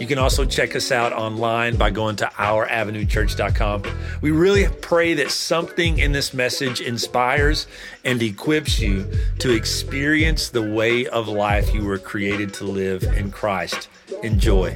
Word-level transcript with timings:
You 0.00 0.06
can 0.06 0.18
also 0.18 0.46
check 0.46 0.74
us 0.74 0.90
out 0.92 1.12
online 1.12 1.76
by 1.76 1.90
going 1.90 2.16
to 2.16 2.24
ouravenuechurch.com. 2.24 3.82
We 4.22 4.30
really 4.30 4.66
pray 4.80 5.12
that 5.12 5.30
something 5.30 5.98
in 5.98 6.12
this 6.12 6.32
message 6.32 6.80
inspires 6.80 7.66
and 8.02 8.22
equips 8.22 8.80
you 8.80 9.06
to 9.40 9.54
experience 9.54 10.48
the 10.48 10.62
way 10.62 11.06
of 11.06 11.28
life 11.28 11.74
you 11.74 11.84
were 11.84 11.98
created 11.98 12.54
to 12.54 12.64
live 12.64 13.02
in 13.02 13.30
Christ. 13.30 13.90
Enjoy. 14.22 14.74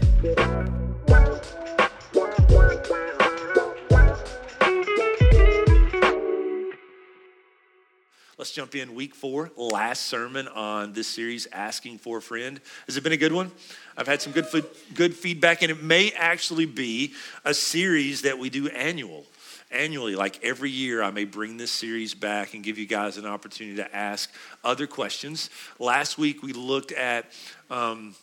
Let's 8.44 8.52
jump 8.52 8.74
in 8.74 8.94
week 8.94 9.14
four, 9.14 9.50
last 9.56 10.02
sermon 10.02 10.48
on 10.48 10.92
this 10.92 11.06
series, 11.06 11.46
Asking 11.50 11.96
for 11.96 12.18
a 12.18 12.20
Friend. 12.20 12.60
Has 12.84 12.98
it 12.98 13.02
been 13.02 13.12
a 13.12 13.16
good 13.16 13.32
one? 13.32 13.50
I've 13.96 14.06
had 14.06 14.20
some 14.20 14.32
good, 14.32 14.46
good 14.94 15.14
feedback, 15.14 15.62
and 15.62 15.70
it 15.70 15.82
may 15.82 16.10
actually 16.12 16.66
be 16.66 17.14
a 17.44 17.54
series 17.54 18.22
that 18.22 18.38
we 18.38 18.50
do 18.50 18.68
annual. 18.68 19.24
Annually, 19.70 20.14
like 20.14 20.42
every 20.44 20.70
year, 20.70 21.02
I 21.02 21.10
may 21.10 21.24
bring 21.24 21.56
this 21.56 21.72
series 21.72 22.14
back 22.14 22.54
and 22.54 22.62
give 22.62 22.78
you 22.78 22.86
guys 22.86 23.18
an 23.18 23.26
opportunity 23.26 23.76
to 23.76 23.94
ask 23.94 24.32
other 24.62 24.86
questions. 24.86 25.50
Last 25.78 26.16
week, 26.16 26.42
we 26.42 26.52
looked 26.52 26.92
at 26.92 27.26
um, 27.70 28.14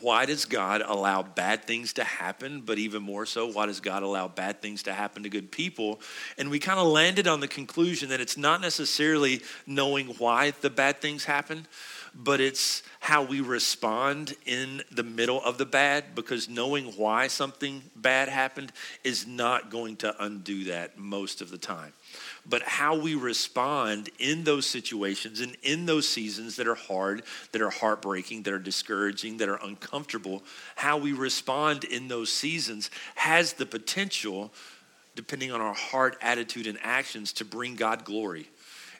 why 0.00 0.26
does 0.26 0.44
God 0.44 0.82
allow 0.84 1.22
bad 1.22 1.64
things 1.64 1.94
to 1.94 2.04
happen? 2.04 2.60
But 2.60 2.78
even 2.78 3.02
more 3.02 3.26
so, 3.26 3.50
why 3.50 3.66
does 3.66 3.80
God 3.80 4.02
allow 4.02 4.28
bad 4.28 4.60
things 4.60 4.82
to 4.84 4.92
happen 4.92 5.22
to 5.22 5.28
good 5.28 5.50
people? 5.50 6.00
And 6.38 6.50
we 6.50 6.58
kind 6.58 6.78
of 6.78 6.86
landed 6.86 7.26
on 7.26 7.40
the 7.40 7.48
conclusion 7.48 8.08
that 8.08 8.20
it's 8.20 8.36
not 8.36 8.60
necessarily 8.60 9.42
knowing 9.66 10.08
why 10.18 10.52
the 10.60 10.70
bad 10.70 11.00
things 11.00 11.24
happen, 11.24 11.66
but 12.14 12.40
it's 12.40 12.82
how 13.00 13.22
we 13.22 13.40
respond 13.40 14.34
in 14.46 14.82
the 14.90 15.02
middle 15.02 15.42
of 15.42 15.58
the 15.58 15.66
bad 15.66 16.14
because 16.14 16.48
knowing 16.48 16.86
why 16.96 17.26
something 17.26 17.82
bad 17.96 18.28
happened 18.28 18.72
is 19.02 19.26
not 19.26 19.70
going 19.70 19.96
to 19.96 20.24
undo 20.24 20.64
that 20.64 20.98
most 20.98 21.40
of 21.40 21.50
the 21.50 21.58
time 21.58 21.92
but 22.46 22.62
how 22.62 22.96
we 22.96 23.14
respond 23.14 24.10
in 24.18 24.44
those 24.44 24.66
situations 24.66 25.40
and 25.40 25.56
in 25.62 25.86
those 25.86 26.08
seasons 26.08 26.56
that 26.56 26.68
are 26.68 26.74
hard, 26.74 27.22
that 27.52 27.62
are 27.62 27.70
heartbreaking, 27.70 28.42
that 28.42 28.52
are 28.52 28.58
discouraging, 28.58 29.38
that 29.38 29.48
are 29.48 29.60
uncomfortable, 29.62 30.42
how 30.76 30.98
we 30.98 31.12
respond 31.12 31.84
in 31.84 32.08
those 32.08 32.30
seasons 32.30 32.90
has 33.14 33.54
the 33.54 33.66
potential, 33.66 34.52
depending 35.14 35.52
on 35.52 35.60
our 35.60 35.74
heart, 35.74 36.16
attitude, 36.20 36.66
and 36.66 36.78
actions, 36.82 37.32
to 37.32 37.44
bring 37.44 37.76
God 37.76 38.04
glory. 38.04 38.48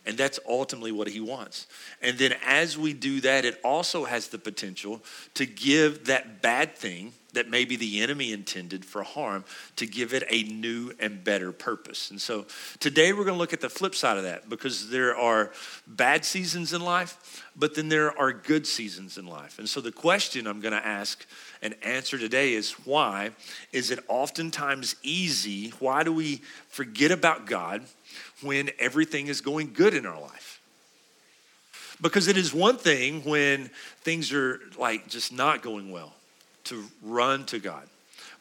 And 0.06 0.19
that's 0.19 0.38
ultimately 0.47 0.92
what 0.92 1.08
he 1.08 1.20
wants. 1.20 1.66
And 2.02 2.19
then 2.19 2.34
as 2.44 2.77
we 2.77 2.92
do 2.92 3.20
that, 3.22 3.44
it 3.44 3.58
also 3.64 4.05
has 4.05 4.28
the 4.28 4.38
potential 4.38 5.02
to 5.34 5.46
give 5.46 6.06
that 6.06 6.42
bad 6.42 6.77
thing 6.77 7.12
that 7.34 7.50
maybe 7.50 7.77
the 7.77 8.00
enemy 8.00 8.33
intended 8.33 8.84
for 8.84 9.02
harm 9.02 9.44
to 9.77 9.86
give 9.86 10.14
it 10.14 10.24
a 10.30 10.44
new 10.44 10.92
and 10.98 11.22
better 11.22 11.52
purpose. 11.52 12.11
And 12.11 12.20
so 12.20 12.46
today 12.78 13.12
we're 13.12 13.24
going 13.24 13.34
to 13.34 13.38
look 13.38 13.52
at 13.52 13.61
the 13.61 13.69
flip 13.69 13.94
side 13.94 14.16
of 14.16 14.22
that 14.22 14.48
because 14.48 14.88
there 14.88 15.16
are 15.16 15.50
bad 15.86 16.24
seasons 16.24 16.73
in 16.73 16.80
life, 16.80 17.42
but 17.56 17.74
then 17.74 17.89
there 17.89 18.17
are 18.18 18.33
good 18.33 18.67
seasons 18.67 19.18
in 19.18 19.27
life. 19.27 19.58
And 19.58 19.68
so 19.68 19.80
the 19.80 19.92
question 19.92 20.46
I'm 20.46 20.61
going 20.61 20.74
to 20.74 20.86
ask 20.86 21.27
and 21.61 21.74
answer 21.83 22.18
today 22.18 22.55
is 22.55 22.73
why 22.84 23.30
is 23.73 23.90
it 23.90 23.98
oftentimes 24.08 24.96
easy? 25.02 25.70
Why 25.80 26.05
do 26.05 26.12
we 26.12 26.42
forget 26.68 27.11
about 27.11 27.46
God? 27.46 27.83
When 28.42 28.70
everything 28.78 29.28
is 29.28 29.40
going 29.40 29.72
good 29.72 29.95
in 29.95 30.06
our 30.06 30.20
life. 30.20 30.61
Because 32.00 32.28
it 32.28 32.36
is 32.36 32.52
one 32.52 32.77
thing 32.77 33.22
when 33.22 33.70
things 34.02 34.33
are 34.33 34.61
like 34.77 35.08
just 35.08 35.33
not 35.33 35.62
going 35.62 35.90
well 35.90 36.12
to 36.64 36.84
run 37.02 37.44
to 37.46 37.58
God. 37.58 37.89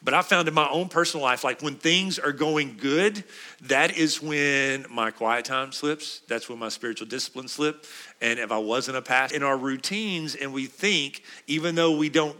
But 0.04 0.12
I 0.12 0.20
found 0.20 0.48
in 0.48 0.54
my 0.54 0.68
own 0.68 0.88
personal 0.88 1.24
life, 1.24 1.44
like 1.44 1.62
when 1.62 1.76
things 1.76 2.18
are 2.18 2.32
going 2.32 2.76
good, 2.76 3.24
that 3.62 3.96
is 3.96 4.20
when 4.20 4.84
my 4.90 5.10
quiet 5.10 5.46
time 5.46 5.72
slips. 5.72 6.20
That's 6.28 6.46
when 6.46 6.58
my 6.58 6.68
spiritual 6.68 7.06
discipline 7.06 7.48
slip. 7.48 7.86
And 8.20 8.38
if 8.38 8.52
I 8.52 8.58
wasn't 8.58 8.98
a 8.98 9.02
pastor 9.02 9.36
in 9.36 9.42
our 9.42 9.56
routines 9.56 10.34
and 10.34 10.52
we 10.52 10.66
think, 10.66 11.22
even 11.46 11.74
though 11.74 11.96
we 11.96 12.10
don't 12.10 12.36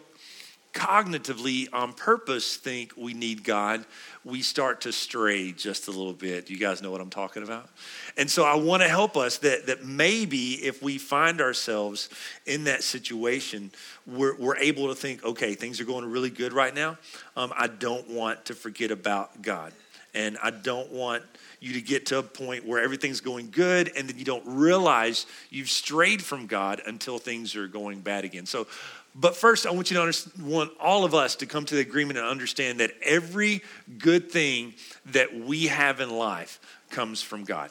cognitively 0.75 1.69
on 1.73 1.95
purpose 1.95 2.57
think 2.57 2.93
we 2.99 3.15
need 3.15 3.45
God, 3.45 3.87
we 4.25 4.41
start 4.41 4.81
to 4.83 4.93
stray 4.93 5.53
just 5.53 5.87
a 5.87 5.91
little 5.91 6.15
bit. 6.15 6.49
You 6.49 6.57
guys 6.57 6.81
know 6.81 6.91
what 6.91 7.01
I'm 7.01 7.11
talking 7.11 7.43
about? 7.43 7.69
And 8.17 8.31
so 8.31 8.45
I 8.45 8.55
want 8.55 8.83
to 8.83 8.89
help 8.89 9.17
us 9.17 9.39
that, 9.39 9.67
that 9.67 9.85
maybe 9.85 10.55
if 10.55 10.83
we 10.83 10.97
find 10.97 11.41
ourselves 11.41 12.09
in 12.47 12.65
that 12.65 12.83
situation, 12.83 13.71
we're, 14.07 14.37
we're 14.37 14.57
able 14.57 14.89
to 14.89 14.95
think, 14.95 15.25
okay, 15.25 15.55
things 15.55 15.81
are 15.81 15.85
going 15.85 16.07
really 16.07 16.31
good 16.31 16.53
right 16.53 16.75
now. 16.75 16.97
Um, 17.37 17.53
I 17.57 17.67
don't 17.67 18.09
want 18.09 18.47
to 18.47 18.55
forget 18.55 18.91
about 18.91 19.43
God. 19.43 19.73
And 20.15 20.39
I 20.43 20.51
don't 20.51 20.93
want 20.93 21.25
you 21.61 21.73
to 21.75 21.81
get 21.81 22.07
to 22.07 22.19
a 22.19 22.23
point 22.23 22.65
where 22.65 22.81
everything's 22.81 23.21
going 23.21 23.51
good 23.51 23.91
and 23.97 24.09
then 24.09 24.17
you 24.17 24.25
don't 24.25 24.45
realize 24.47 25.27
you've 25.51 25.71
strayed 25.71 26.23
from 26.23 26.47
God 26.47 26.81
until 26.87 27.19
things 27.19 27.57
are 27.57 27.67
going 27.67 28.01
bad 28.01 28.25
again. 28.25 28.47
So 28.47 28.69
but 29.15 29.37
first, 29.37 29.65
I 29.67 29.71
want 29.71 29.91
you 29.91 29.97
to 29.97 30.31
want 30.41 30.73
all 30.81 31.05
of 31.05 31.15
us 31.15 31.37
to 31.37 31.47
come 31.47 31.65
to 31.67 31.75
the 31.77 31.81
agreement 31.81 32.19
and 32.19 32.27
understand 32.27 32.81
that 32.81 32.91
every 33.03 33.63
good 33.99 34.31
thing 34.31 34.75
that 35.07 35.33
we 35.35 35.69
have 35.69 36.01
in 36.01 36.11
life 36.11 36.59
comes 36.91 37.23
from 37.23 37.45
God. 37.45 37.71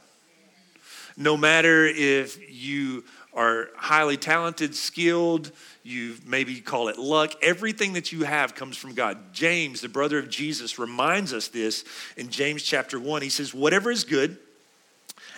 No 1.17 1.35
matter 1.35 1.85
if 1.85 2.39
you 2.49 3.03
are 3.33 3.69
highly 3.75 4.15
talented, 4.15 4.73
skilled, 4.73 5.51
you 5.83 6.15
maybe 6.25 6.61
call 6.61 6.87
it 6.87 6.97
luck, 6.97 7.33
everything 7.41 7.93
that 7.93 8.11
you 8.11 8.23
have 8.23 8.55
comes 8.55 8.77
from 8.77 8.93
God. 8.93 9.17
James, 9.33 9.81
the 9.81 9.89
brother 9.89 10.19
of 10.19 10.29
Jesus, 10.29 10.79
reminds 10.79 11.33
us 11.33 11.49
this 11.49 11.83
in 12.15 12.29
James 12.29 12.63
chapter 12.63 12.99
1. 12.99 13.21
He 13.21 13.29
says, 13.29 13.53
Whatever 13.53 13.91
is 13.91 14.03
good, 14.03 14.37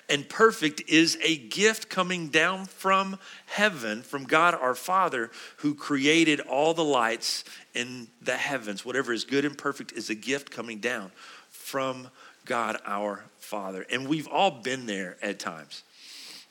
and 0.10 0.28
perfect 0.28 0.84
is 0.88 1.18
a 1.22 1.38
gift 1.38 1.90
coming 1.90 2.30
down 2.30 2.66
from 2.66 3.18
heaven, 3.46 4.02
from 4.02 4.26
God 4.26 4.54
our 4.54 4.76
Father, 4.76 5.32
who 5.58 5.74
created 5.74 6.40
all 6.42 6.74
the 6.74 6.84
lights 6.84 7.44
in 7.74 8.08
the 8.22 8.38
heavens. 8.38 8.86
Whatever 8.86 9.14
is 9.14 9.24
good 9.24 9.46
and 9.46 9.58
perfect 9.58 9.92
is 9.94 10.10
a 10.10 10.16
gift 10.16 10.52
coming 10.52 10.80
down 10.80 11.12
from 11.50 12.10
God 12.46 12.78
our 12.86 13.26
Father. 13.40 13.86
And 13.92 14.08
we've 14.08 14.28
all 14.28 14.52
been 14.52 14.86
there 14.86 15.18
at 15.22 15.40
times. 15.40 15.84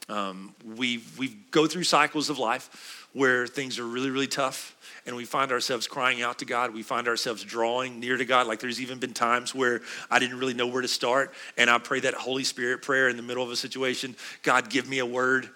Um, 0.08 0.54
we 0.64 1.02
we 1.16 1.28
go 1.50 1.66
through 1.66 1.84
cycles 1.84 2.28
of 2.28 2.38
life 2.38 3.03
where 3.14 3.46
things 3.46 3.78
are 3.78 3.86
really, 3.86 4.10
really 4.10 4.26
tough 4.26 4.76
and 5.06 5.16
we 5.16 5.24
find 5.24 5.52
ourselves 5.52 5.86
crying 5.86 6.20
out 6.20 6.40
to 6.40 6.44
God. 6.44 6.74
We 6.74 6.82
find 6.82 7.08
ourselves 7.08 7.44
drawing 7.44 8.00
near 8.00 8.16
to 8.16 8.24
God. 8.24 8.46
Like 8.46 8.60
there's 8.60 8.80
even 8.80 8.98
been 8.98 9.14
times 9.14 9.54
where 9.54 9.82
I 10.10 10.18
didn't 10.18 10.38
really 10.38 10.54
know 10.54 10.66
where 10.66 10.82
to 10.82 10.88
start. 10.88 11.32
And 11.56 11.70
I 11.70 11.78
pray 11.78 12.00
that 12.00 12.14
Holy 12.14 12.44
Spirit 12.44 12.82
prayer 12.82 13.08
in 13.08 13.16
the 13.16 13.22
middle 13.22 13.42
of 13.42 13.50
a 13.50 13.56
situation 13.56 14.16
God, 14.42 14.68
give 14.68 14.88
me 14.88 14.98
a 14.98 15.06
word 15.06 15.48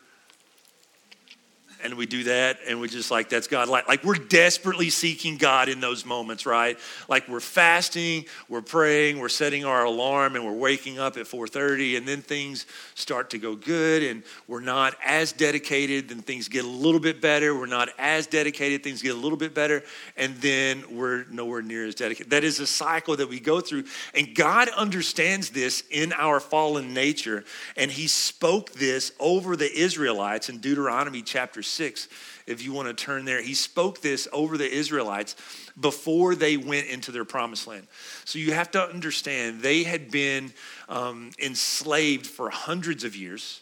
and 1.89 1.99
we 1.99 2.07
do 2.07 2.25
that 2.25 2.59
and 2.67 2.81
we 2.81 2.89
just 2.89 3.11
like 3.11 3.29
that's 3.29 3.47
god. 3.47 3.69
Like, 3.69 3.89
like 3.89 4.05
we're 4.05 4.15
desperately 4.15 4.91
seeking 4.91 5.37
god 5.37 5.69
in 5.69 5.81
those 5.81 6.05
moments 6.05 6.47
right? 6.47 6.79
Like 7.09 7.29
we're 7.29 7.41
fasting 7.41 8.27
we're 8.49 8.63
praying 8.63 9.19
we're 9.19 9.29
setting 9.29 9.65
our 9.65 9.85
alarm 9.85 10.37
and 10.37 10.45
we're 10.45 10.53
waking 10.53 10.99
up 10.99 11.17
at 11.17 11.27
4.30 11.27 11.97
and 11.97 12.07
then 12.07 12.21
things 12.21 12.67
start 12.95 13.31
to 13.31 13.39
go 13.39 13.57
good 13.57 14.03
and 14.03 14.23
we're 14.47 14.61
not 14.61 14.97
as 15.05 15.33
dedicated 15.33 16.09
then 16.09 16.21
things 16.21 16.49
get 16.49 16.65
a 16.65 16.69
little 16.69 17.01
bit 17.01 17.21
better. 17.21 17.59
We're 17.59 17.67
not 17.67 17.89
as 17.99 18.27
dedicated 18.27 18.83
things 18.83 19.03
get 19.03 19.15
a 19.15 19.19
little 19.19 19.39
bit 19.39 19.55
better 19.55 19.83
and 20.17 20.37
then 20.37 20.85
we're 20.91 21.25
nowhere 21.31 21.63
near 21.63 21.87
as 21.87 21.95
dedicated. 21.95 22.31
That 22.31 22.45
is 22.45 22.61
a 22.61 22.67
cycle 22.67 23.17
that 23.17 23.29
we 23.29 23.41
go 23.41 23.61
through 23.61 23.85
and 24.15 24.35
god 24.35 24.69
understands 24.71 25.51
this 25.51 25.85
in 25.91 26.13
our 26.13 26.41
fallen 26.41 26.93
nature 26.93 27.45
and 27.77 27.91
he 27.91 28.07
spoke 28.07 28.73
this 28.73 29.13
over 29.19 29.57
the 29.57 29.73
israelites 29.73 30.49
in 30.49 30.59
deuteronomy 30.59 31.23
chapter 31.23 31.63
6, 31.63 31.78
if 31.81 32.63
you 32.63 32.73
want 32.73 32.89
to 32.89 32.95
turn 32.95 33.25
there, 33.25 33.43
he 33.43 33.55
spoke 33.55 34.01
this 34.01 34.27
over 34.33 34.57
the 34.57 34.71
Israelites 34.71 35.37
before 35.79 36.35
they 36.35 36.57
went 36.57 36.87
into 36.89 37.13
their 37.13 37.25
promised 37.25 37.67
land. 37.67 37.87
So 38.25 38.39
you 38.39 38.53
have 38.53 38.71
to 38.73 38.83
understand, 38.83 39.61
they 39.61 39.83
had 39.83 40.11
been 40.11 40.53
um, 40.89 41.31
enslaved 41.39 42.27
for 42.27 42.51
hundreds 42.51 43.05
of 43.05 43.15
years. 43.15 43.61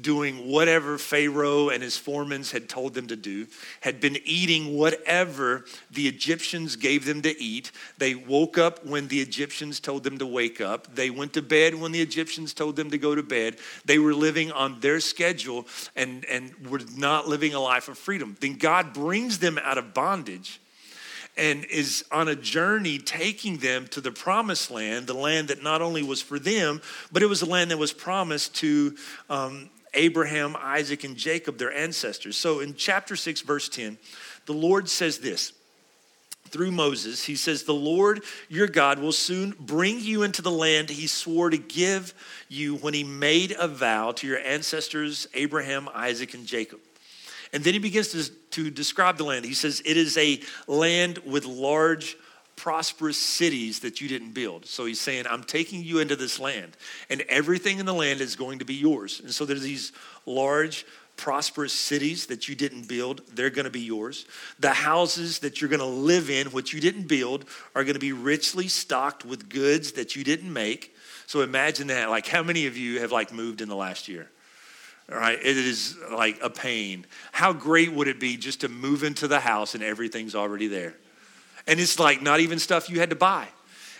Doing 0.00 0.48
whatever 0.48 0.96
Pharaoh 0.96 1.68
and 1.68 1.82
his 1.82 1.96
foremen 1.96 2.42
had 2.44 2.68
told 2.68 2.94
them 2.94 3.08
to 3.08 3.16
do, 3.16 3.46
had 3.80 4.00
been 4.00 4.18
eating 4.24 4.74
whatever 4.76 5.64
the 5.90 6.08
Egyptians 6.08 6.76
gave 6.76 7.04
them 7.04 7.22
to 7.22 7.42
eat. 7.42 7.72
They 7.98 8.14
woke 8.14 8.56
up 8.56 8.86
when 8.86 9.08
the 9.08 9.20
Egyptians 9.20 9.80
told 9.80 10.04
them 10.04 10.18
to 10.18 10.26
wake 10.26 10.60
up. 10.60 10.94
They 10.94 11.10
went 11.10 11.34
to 11.34 11.42
bed 11.42 11.74
when 11.74 11.92
the 11.92 12.00
Egyptians 12.00 12.54
told 12.54 12.76
them 12.76 12.90
to 12.90 12.98
go 12.98 13.14
to 13.14 13.22
bed. 13.22 13.58
They 13.84 13.98
were 13.98 14.14
living 14.14 14.50
on 14.52 14.80
their 14.80 15.00
schedule 15.00 15.66
and, 15.94 16.24
and 16.24 16.54
were 16.68 16.80
not 16.96 17.28
living 17.28 17.54
a 17.54 17.60
life 17.60 17.88
of 17.88 17.98
freedom. 17.98 18.36
Then 18.40 18.56
God 18.56 18.94
brings 18.94 19.38
them 19.40 19.58
out 19.62 19.78
of 19.78 19.92
bondage 19.92 20.60
and 21.36 21.64
is 21.66 22.04
on 22.12 22.28
a 22.28 22.36
journey 22.36 22.98
taking 22.98 23.58
them 23.58 23.86
to 23.88 24.00
the 24.00 24.12
promised 24.12 24.70
land, 24.70 25.06
the 25.06 25.14
land 25.14 25.48
that 25.48 25.62
not 25.62 25.80
only 25.80 26.02
was 26.02 26.20
for 26.20 26.38
them, 26.38 26.82
but 27.10 27.22
it 27.22 27.26
was 27.26 27.42
a 27.42 27.46
land 27.46 27.70
that 27.70 27.78
was 27.78 27.92
promised 27.92 28.54
to 28.56 28.94
um, 29.30 29.70
Abraham, 29.94 30.56
Isaac, 30.58 31.04
and 31.04 31.16
Jacob, 31.16 31.58
their 31.58 31.72
ancestors. 31.72 32.36
So 32.36 32.60
in 32.60 32.74
chapter 32.74 33.16
6, 33.16 33.42
verse 33.42 33.68
10, 33.68 33.98
the 34.46 34.54
Lord 34.54 34.88
says 34.88 35.18
this 35.18 35.52
through 36.48 36.70
Moses. 36.70 37.24
He 37.24 37.34
says, 37.34 37.64
The 37.64 37.74
Lord 37.74 38.22
your 38.48 38.68
God 38.68 38.98
will 38.98 39.12
soon 39.12 39.54
bring 39.58 40.00
you 40.00 40.22
into 40.22 40.42
the 40.42 40.50
land 40.50 40.90
he 40.90 41.06
swore 41.06 41.50
to 41.50 41.58
give 41.58 42.14
you 42.48 42.76
when 42.76 42.94
he 42.94 43.04
made 43.04 43.54
a 43.58 43.66
vow 43.66 44.12
to 44.12 44.26
your 44.26 44.38
ancestors, 44.38 45.26
Abraham, 45.34 45.88
Isaac, 45.94 46.34
and 46.34 46.46
Jacob. 46.46 46.80
And 47.52 47.62
then 47.64 47.74
he 47.74 47.78
begins 47.78 48.08
to, 48.08 48.30
to 48.50 48.70
describe 48.70 49.18
the 49.18 49.24
land. 49.24 49.44
He 49.44 49.54
says, 49.54 49.82
It 49.84 49.96
is 49.96 50.16
a 50.16 50.40
land 50.66 51.18
with 51.18 51.44
large, 51.44 52.16
prosperous 52.62 53.18
cities 53.18 53.80
that 53.80 54.00
you 54.00 54.06
didn't 54.06 54.30
build. 54.30 54.64
So 54.66 54.84
he's 54.84 55.00
saying, 55.00 55.24
I'm 55.28 55.42
taking 55.42 55.82
you 55.82 55.98
into 55.98 56.14
this 56.14 56.38
land, 56.38 56.76
and 57.10 57.22
everything 57.22 57.80
in 57.80 57.86
the 57.86 57.92
land 57.92 58.20
is 58.20 58.36
going 58.36 58.60
to 58.60 58.64
be 58.64 58.74
yours. 58.74 59.18
And 59.18 59.34
so 59.34 59.44
there's 59.44 59.62
these 59.62 59.90
large, 60.26 60.86
prosperous 61.16 61.72
cities 61.72 62.26
that 62.26 62.48
you 62.48 62.54
didn't 62.54 62.86
build, 62.86 63.22
they're 63.34 63.50
going 63.50 63.64
to 63.64 63.70
be 63.70 63.80
yours. 63.80 64.26
The 64.60 64.70
houses 64.70 65.40
that 65.40 65.60
you're 65.60 65.70
going 65.70 65.80
to 65.80 65.86
live 65.86 66.30
in, 66.30 66.52
which 66.52 66.72
you 66.72 66.80
didn't 66.80 67.08
build, 67.08 67.46
are 67.74 67.82
going 67.82 67.94
to 67.94 68.00
be 68.00 68.12
richly 68.12 68.68
stocked 68.68 69.24
with 69.24 69.48
goods 69.48 69.92
that 69.92 70.14
you 70.14 70.22
didn't 70.22 70.52
make. 70.52 70.94
So 71.26 71.40
imagine 71.40 71.88
that. 71.88 72.10
Like, 72.10 72.28
how 72.28 72.44
many 72.44 72.66
of 72.66 72.76
you 72.76 73.00
have 73.00 73.10
like 73.10 73.32
moved 73.32 73.60
in 73.60 73.68
the 73.68 73.74
last 73.74 74.06
year? 74.06 74.30
right? 75.08 75.38
It 75.38 75.56
is 75.56 75.98
like 76.12 76.38
a 76.40 76.48
pain. 76.48 77.06
How 77.32 77.52
great 77.52 77.92
would 77.92 78.06
it 78.06 78.20
be 78.20 78.36
just 78.36 78.60
to 78.60 78.68
move 78.68 79.02
into 79.02 79.26
the 79.26 79.40
house 79.40 79.74
and 79.74 79.82
everything's 79.82 80.36
already 80.36 80.68
there? 80.68 80.94
And 81.66 81.80
it's 81.80 81.98
like 81.98 82.22
not 82.22 82.40
even 82.40 82.58
stuff 82.58 82.90
you 82.90 82.98
had 83.00 83.10
to 83.10 83.16
buy. 83.16 83.48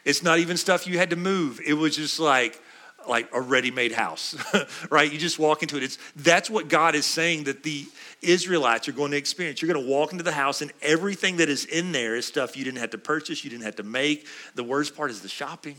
It's 0.04 0.22
not 0.22 0.38
even 0.38 0.56
stuff 0.56 0.86
you 0.86 0.98
had 0.98 1.10
to 1.10 1.16
move. 1.16 1.60
It 1.64 1.74
was 1.74 1.96
just 1.96 2.18
like 2.18 2.60
like 3.08 3.28
a 3.32 3.40
ready-made 3.40 3.90
house, 3.90 4.36
right? 4.90 5.12
You 5.12 5.18
just 5.18 5.36
walk 5.38 5.62
into 5.62 5.76
it. 5.76 5.82
It's 5.82 5.98
that's 6.16 6.48
what 6.48 6.68
God 6.68 6.94
is 6.94 7.04
saying 7.04 7.44
that 7.44 7.62
the 7.62 7.86
Israelites 8.20 8.88
are 8.88 8.92
going 8.92 9.10
to 9.10 9.16
experience. 9.16 9.60
You're 9.60 9.72
going 9.72 9.84
to 9.84 9.90
walk 9.90 10.12
into 10.12 10.24
the 10.24 10.32
house 10.32 10.62
and 10.62 10.72
everything 10.82 11.38
that 11.38 11.48
is 11.48 11.64
in 11.64 11.92
there 11.92 12.14
is 12.14 12.26
stuff 12.26 12.56
you 12.56 12.64
didn't 12.64 12.78
have 12.78 12.90
to 12.90 12.98
purchase, 12.98 13.42
you 13.42 13.50
didn't 13.50 13.64
have 13.64 13.76
to 13.76 13.82
make. 13.82 14.26
The 14.54 14.64
worst 14.64 14.96
part 14.96 15.10
is 15.10 15.20
the 15.20 15.28
shopping. 15.28 15.76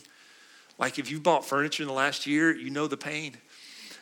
Like 0.78 1.00
if 1.00 1.10
you 1.10 1.20
bought 1.20 1.46
furniture 1.46 1.84
in 1.84 1.88
the 1.88 1.94
last 1.94 2.28
year, 2.28 2.54
you 2.56 2.70
know 2.70 2.88
the 2.88 2.98
pain. 2.98 3.38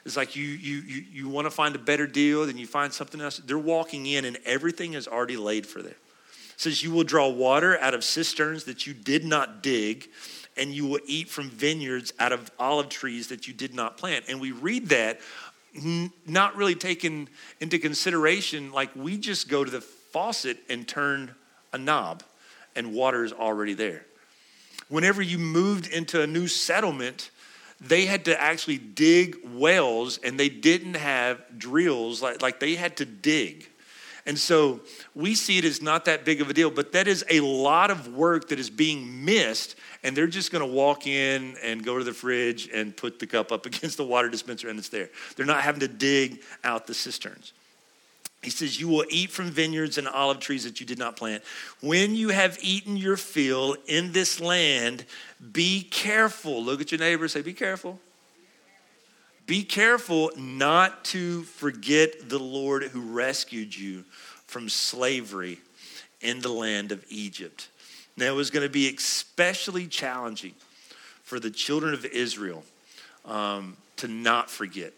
It's 0.06 0.18
like 0.18 0.36
you, 0.36 0.44
you, 0.46 0.78
you, 0.78 1.06
you 1.12 1.30
want 1.30 1.46
to 1.46 1.52
find 1.52 1.76
a 1.76 1.80
better 1.80 2.08
deal, 2.08 2.46
then 2.48 2.58
you 2.58 2.66
find 2.66 2.92
something 2.92 3.22
else. 3.22 3.38
They're 3.38 3.58
walking 3.58 4.08
in 4.08 4.26
and 4.26 4.40
everything 4.46 4.94
is 4.94 5.08
already 5.08 5.38
laid 5.38 5.68
for 5.68 5.84
them. 5.84 5.94
Says, 6.62 6.84
You 6.84 6.92
will 6.92 7.04
draw 7.04 7.28
water 7.28 7.80
out 7.80 7.96
of 7.96 8.04
cisterns 8.04 8.66
that 8.66 8.86
you 8.86 8.94
did 8.94 9.26
not 9.26 9.64
dig, 9.64 10.08
and 10.56 10.72
you 10.72 10.86
will 10.86 11.00
eat 11.08 11.28
from 11.28 11.50
vineyards 11.50 12.14
out 12.20 12.32
of 12.32 12.52
olive 12.60 12.88
trees 12.88 13.30
that 13.30 13.48
you 13.48 13.54
did 13.56 13.74
not 13.74 13.98
plant. 13.98 14.26
And 14.30 14.40
we 14.40 14.52
read 14.52 14.90
that 14.90 15.20
not 16.28 16.56
really 16.56 16.76
taken 16.76 17.30
into 17.62 17.80
consideration, 17.80 18.72
like 18.72 18.96
we 18.96 19.18
just 19.18 19.50
go 19.50 19.64
to 19.64 19.72
the 19.72 19.82
faucet 19.82 20.60
and 20.70 20.88
turn 20.88 21.34
a 21.74 21.80
knob, 21.80 22.22
and 22.76 22.94
water 22.94 23.24
is 23.24 23.34
already 23.34 23.74
there. 23.74 24.06
Whenever 24.88 25.24
you 25.24 25.40
moved 25.40 25.88
into 25.88 26.22
a 26.22 26.28
new 26.28 26.48
settlement, 26.48 27.32
they 27.80 28.06
had 28.06 28.26
to 28.26 28.40
actually 28.40 28.78
dig 28.78 29.36
wells 29.56 30.20
and 30.20 30.40
they 30.40 30.50
didn't 30.50 30.94
have 30.94 31.42
drills 31.58 32.22
like, 32.22 32.44
like 32.44 32.60
they 32.60 32.76
had 32.76 32.98
to 32.98 33.06
dig 33.06 33.68
and 34.26 34.38
so 34.38 34.80
we 35.16 35.36
see 35.36 35.58
it 35.58 35.66
as 35.66 35.82
not 35.82 36.06
that 36.06 36.26
big 36.26 36.42
of 36.42 36.50
a 36.50 36.54
deal 36.54 36.72
but 36.72 36.92
that 36.92 37.08
is 37.08 37.26
a 37.30 37.40
lot 37.40 37.92
of 37.92 38.14
work 38.16 38.50
that 38.50 38.60
is 38.60 38.70
being 38.70 39.24
missed 39.26 39.76
and 40.04 40.16
they're 40.16 40.28
just 40.28 40.52
going 40.52 40.68
to 40.68 40.72
walk 40.72 41.08
in 41.08 41.56
and 41.64 41.84
go 41.84 41.98
to 41.98 42.04
the 42.04 42.14
fridge 42.14 42.70
and 42.74 42.96
put 42.96 43.20
the 43.20 43.28
cup 43.28 43.52
up 43.52 43.66
against 43.68 43.98
the 43.98 44.06
water 44.06 44.30
dispenser 44.30 44.70
and 44.70 44.80
it's 44.80 44.90
there 44.90 45.10
they're 45.36 45.46
not 45.46 45.62
having 45.62 45.80
to 45.80 45.88
dig 45.88 46.42
out 46.64 46.88
the 46.88 46.94
cisterns 46.94 47.54
he 48.42 48.50
says, 48.50 48.80
You 48.80 48.88
will 48.88 49.06
eat 49.10 49.30
from 49.30 49.52
vineyards 49.52 49.98
and 49.98 50.08
olive 50.08 50.40
trees 50.40 50.64
that 50.64 50.80
you 50.80 50.86
did 50.86 50.98
not 50.98 51.16
plant. 51.16 51.44
When 51.82 52.16
you 52.16 52.30
have 52.30 52.58
eaten 52.62 52.98
your 52.98 53.18
fill 53.18 53.76
in 53.88 54.12
this 54.14 54.40
land, 54.40 55.06
be 55.52 55.84
careful. 55.84 56.64
Look 56.64 56.82
at 56.82 56.92
your 56.92 57.00
neighbor 57.00 57.28
say, 57.28 57.42
Be 57.42 57.54
careful. 57.54 58.00
Be 59.46 59.64
careful 59.64 60.32
not 60.38 61.04
to 61.06 61.44
forget 61.44 62.30
the 62.30 62.40
Lord 62.40 62.84
who 62.84 63.02
rescued 63.02 63.76
you 63.76 64.04
from 64.48 64.70
slavery 64.70 65.60
in 66.22 66.40
the 66.40 66.50
land 66.50 66.92
of 66.92 67.04
Egypt. 67.10 67.70
Now, 68.16 68.28
it 68.28 68.36
was 68.36 68.52
going 68.52 68.66
to 68.66 68.72
be 68.72 68.94
especially 68.94 69.88
challenging 69.88 70.54
for 71.24 71.40
the 71.40 71.50
children 71.50 71.94
of 71.94 72.06
Israel 72.06 72.64
um, 73.26 73.78
to 73.98 74.08
not 74.08 74.50
forget 74.50 74.94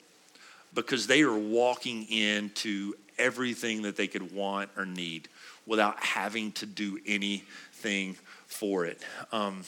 because 0.74 1.07
they 1.07 1.22
are 1.22 1.38
walking 1.38 2.04
into 2.10 2.94
everything 3.18 3.84
that 3.84 3.95
they 3.95 4.07
could 4.07 4.34
want 4.34 4.69
or 4.75 4.86
need 4.86 5.28
without 5.66 6.04
having 6.04 6.51
to 6.54 6.66
do 6.66 7.00
anything 7.06 8.16
for 8.48 8.86
it. 8.86 9.01
Um, 9.31 9.63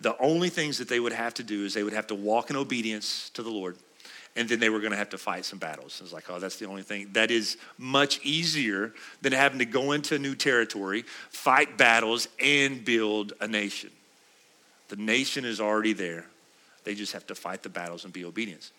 the 0.00 0.16
only 0.18 0.48
things 0.48 0.78
that 0.78 0.88
they 0.88 1.00
would 1.00 1.12
have 1.12 1.34
to 1.34 1.42
do 1.42 1.64
is 1.64 1.74
they 1.74 1.82
would 1.82 1.92
have 1.92 2.08
to 2.08 2.14
walk 2.14 2.50
in 2.50 2.56
obedience 2.56 3.30
to 3.30 3.42
the 3.42 3.50
Lord, 3.50 3.76
and 4.34 4.48
then 4.48 4.60
they 4.60 4.68
were 4.68 4.80
going 4.80 4.92
to 4.92 4.98
have 4.98 5.10
to 5.10 5.18
fight 5.18 5.44
some 5.44 5.58
battles. 5.58 6.00
It's 6.02 6.12
like, 6.12 6.28
oh, 6.28 6.38
that's 6.38 6.56
the 6.56 6.66
only 6.66 6.82
thing. 6.82 7.08
That 7.12 7.30
is 7.30 7.56
much 7.78 8.20
easier 8.22 8.92
than 9.22 9.32
having 9.32 9.58
to 9.60 9.64
go 9.64 9.92
into 9.92 10.16
a 10.16 10.18
new 10.18 10.34
territory, 10.34 11.04
fight 11.30 11.78
battles, 11.78 12.28
and 12.42 12.84
build 12.84 13.32
a 13.40 13.48
nation. 13.48 13.90
The 14.88 14.96
nation 14.96 15.44
is 15.44 15.60
already 15.60 15.94
there. 15.94 16.26
They 16.84 16.94
just 16.94 17.12
have 17.14 17.26
to 17.28 17.34
fight 17.34 17.62
the 17.62 17.68
battles 17.68 18.04
and 18.04 18.12
be 18.12 18.24
obedient. 18.24 18.70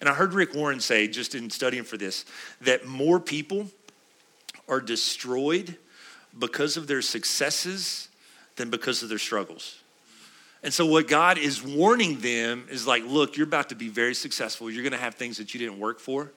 And 0.00 0.08
I 0.08 0.14
heard 0.14 0.34
Rick 0.34 0.54
Warren 0.54 0.80
say, 0.80 1.06
just 1.06 1.34
in 1.34 1.48
studying 1.50 1.84
for 1.84 1.96
this, 1.96 2.24
that 2.62 2.84
more 2.84 3.20
people 3.20 3.68
are 4.68 4.80
destroyed 4.80 5.76
because 6.36 6.76
of 6.76 6.86
their 6.88 7.00
successes 7.00 8.08
than 8.56 8.70
because 8.70 9.02
of 9.02 9.08
their 9.08 9.18
struggles. 9.18 9.78
And 10.64 10.72
so, 10.72 10.86
what 10.86 11.08
God 11.08 11.36
is 11.36 11.62
warning 11.62 12.20
them 12.20 12.66
is 12.70 12.86
like, 12.86 13.04
look, 13.04 13.36
you're 13.36 13.46
about 13.46 13.68
to 13.68 13.74
be 13.74 13.90
very 13.90 14.14
successful. 14.14 14.70
You're 14.70 14.82
going 14.82 14.92
to 14.92 14.98
have 14.98 15.14
things 15.14 15.36
that 15.36 15.52
you 15.52 15.60
didn't 15.60 15.78
work 15.78 16.00
for. 16.00 16.32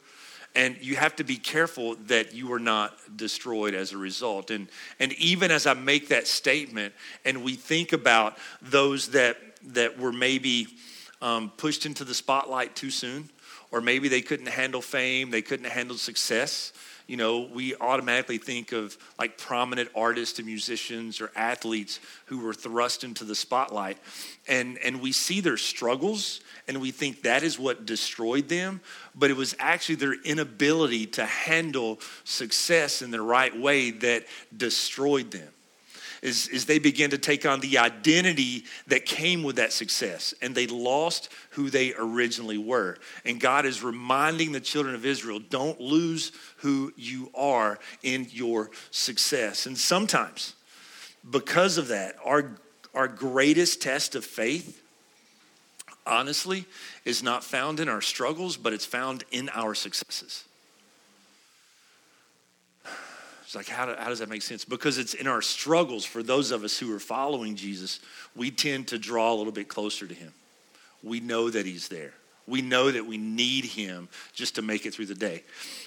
And 0.53 0.75
you 0.81 0.97
have 0.97 1.15
to 1.15 1.23
be 1.23 1.37
careful 1.37 1.95
that 2.07 2.33
you 2.33 2.51
are 2.51 2.59
not 2.59 2.97
destroyed 3.15 3.73
as 3.73 3.93
a 3.93 3.97
result. 3.97 4.51
And, 4.51 4.67
and 4.99 5.13
even 5.13 5.49
as 5.49 5.65
I 5.65 5.75
make 5.75 6.09
that 6.09 6.27
statement, 6.27 6.93
and 7.23 7.41
we 7.41 7.53
think 7.53 7.93
about 7.93 8.37
those 8.61 9.09
that, 9.11 9.37
that 9.67 9.97
were 9.97 10.11
maybe 10.11 10.67
um, 11.21 11.49
pushed 11.55 11.85
into 11.85 12.03
the 12.03 12.13
spotlight 12.13 12.75
too 12.75 12.91
soon, 12.91 13.29
or 13.71 13.79
maybe 13.79 14.09
they 14.09 14.21
couldn't 14.21 14.47
handle 14.47 14.81
fame, 14.81 15.31
they 15.31 15.41
couldn't 15.41 15.69
handle 15.69 15.95
success. 15.95 16.73
You 17.07 17.15
know, 17.15 17.49
we 17.53 17.73
automatically 17.75 18.37
think 18.37 18.73
of 18.73 18.97
like 19.17 19.37
prominent 19.37 19.89
artists 19.95 20.39
and 20.39 20.45
musicians 20.45 21.21
or 21.21 21.31
athletes 21.35 22.01
who 22.25 22.39
were 22.39 22.53
thrust 22.53 23.05
into 23.05 23.23
the 23.23 23.33
spotlight. 23.35 23.97
And, 24.47 24.77
and 24.83 25.01
we 25.01 25.13
see 25.13 25.39
their 25.39 25.57
struggles 25.57 26.41
and 26.67 26.81
we 26.81 26.91
think 26.91 27.21
that 27.21 27.43
is 27.43 27.57
what 27.57 27.85
destroyed 27.85 28.49
them, 28.49 28.81
but 29.15 29.31
it 29.31 29.37
was 29.37 29.55
actually 29.57 29.95
their 29.95 30.21
inability 30.21 31.05
to 31.05 31.25
handle 31.25 31.99
success 32.25 33.01
in 33.01 33.09
the 33.09 33.21
right 33.21 33.57
way 33.57 33.91
that 33.91 34.25
destroyed 34.55 35.31
them 35.31 35.49
is, 36.21 36.47
is 36.47 36.65
they 36.65 36.79
began 36.79 37.09
to 37.11 37.17
take 37.17 37.45
on 37.45 37.59
the 37.59 37.77
identity 37.77 38.63
that 38.87 39.05
came 39.05 39.43
with 39.43 39.57
that 39.57 39.73
success 39.73 40.33
and 40.41 40.53
they 40.55 40.67
lost 40.67 41.29
who 41.51 41.69
they 41.69 41.93
originally 41.97 42.57
were. 42.57 42.97
And 43.25 43.39
God 43.39 43.65
is 43.65 43.83
reminding 43.83 44.51
the 44.51 44.59
children 44.59 44.95
of 44.95 45.05
Israel 45.05 45.39
don't 45.39 45.79
lose 45.79 46.31
who 46.57 46.93
you 46.95 47.29
are 47.35 47.79
in 48.03 48.27
your 48.31 48.71
success. 48.91 49.65
And 49.65 49.77
sometimes, 49.77 50.55
because 51.29 51.77
of 51.77 51.89
that, 51.89 52.15
our, 52.23 52.57
our 52.93 53.07
greatest 53.07 53.81
test 53.81 54.15
of 54.15 54.25
faith, 54.25 54.81
honestly, 56.05 56.65
is 57.05 57.21
not 57.21 57.43
found 57.43 57.79
in 57.79 57.89
our 57.89 58.01
struggles, 58.01 58.57
but 58.57 58.73
it's 58.73 58.85
found 58.85 59.23
in 59.31 59.49
our 59.49 59.75
successes. 59.75 60.46
It's 63.47 63.55
like, 63.55 63.69
how, 63.69 63.85
do, 63.85 63.95
how 63.97 64.09
does 64.09 64.19
that 64.19 64.27
make 64.27 64.41
sense? 64.41 64.65
Because 64.65 64.97
it's 64.97 65.13
in 65.13 65.25
our 65.25 65.41
struggles 65.41 66.03
for 66.03 66.21
those 66.21 66.51
of 66.51 66.65
us 66.65 66.77
who 66.77 66.93
are 66.93 66.99
following 66.99 67.55
Jesus, 67.55 68.01
we 68.35 68.51
tend 68.51 68.89
to 68.89 68.99
draw 68.99 69.31
a 69.31 69.35
little 69.35 69.53
bit 69.53 69.69
closer 69.69 70.05
to 70.05 70.13
him. 70.13 70.33
We 71.01 71.21
know 71.21 71.49
that 71.49 71.65
he's 71.65 71.87
there. 71.87 72.13
We 72.45 72.61
know 72.61 72.91
that 72.91 73.05
we 73.05 73.17
need 73.17 73.65
Him 73.65 74.07
just 74.33 74.55
to 74.55 74.61
make 74.61 74.85
it 74.85 74.93
through 74.93 75.07
the 75.07 75.15
day. 75.15 75.43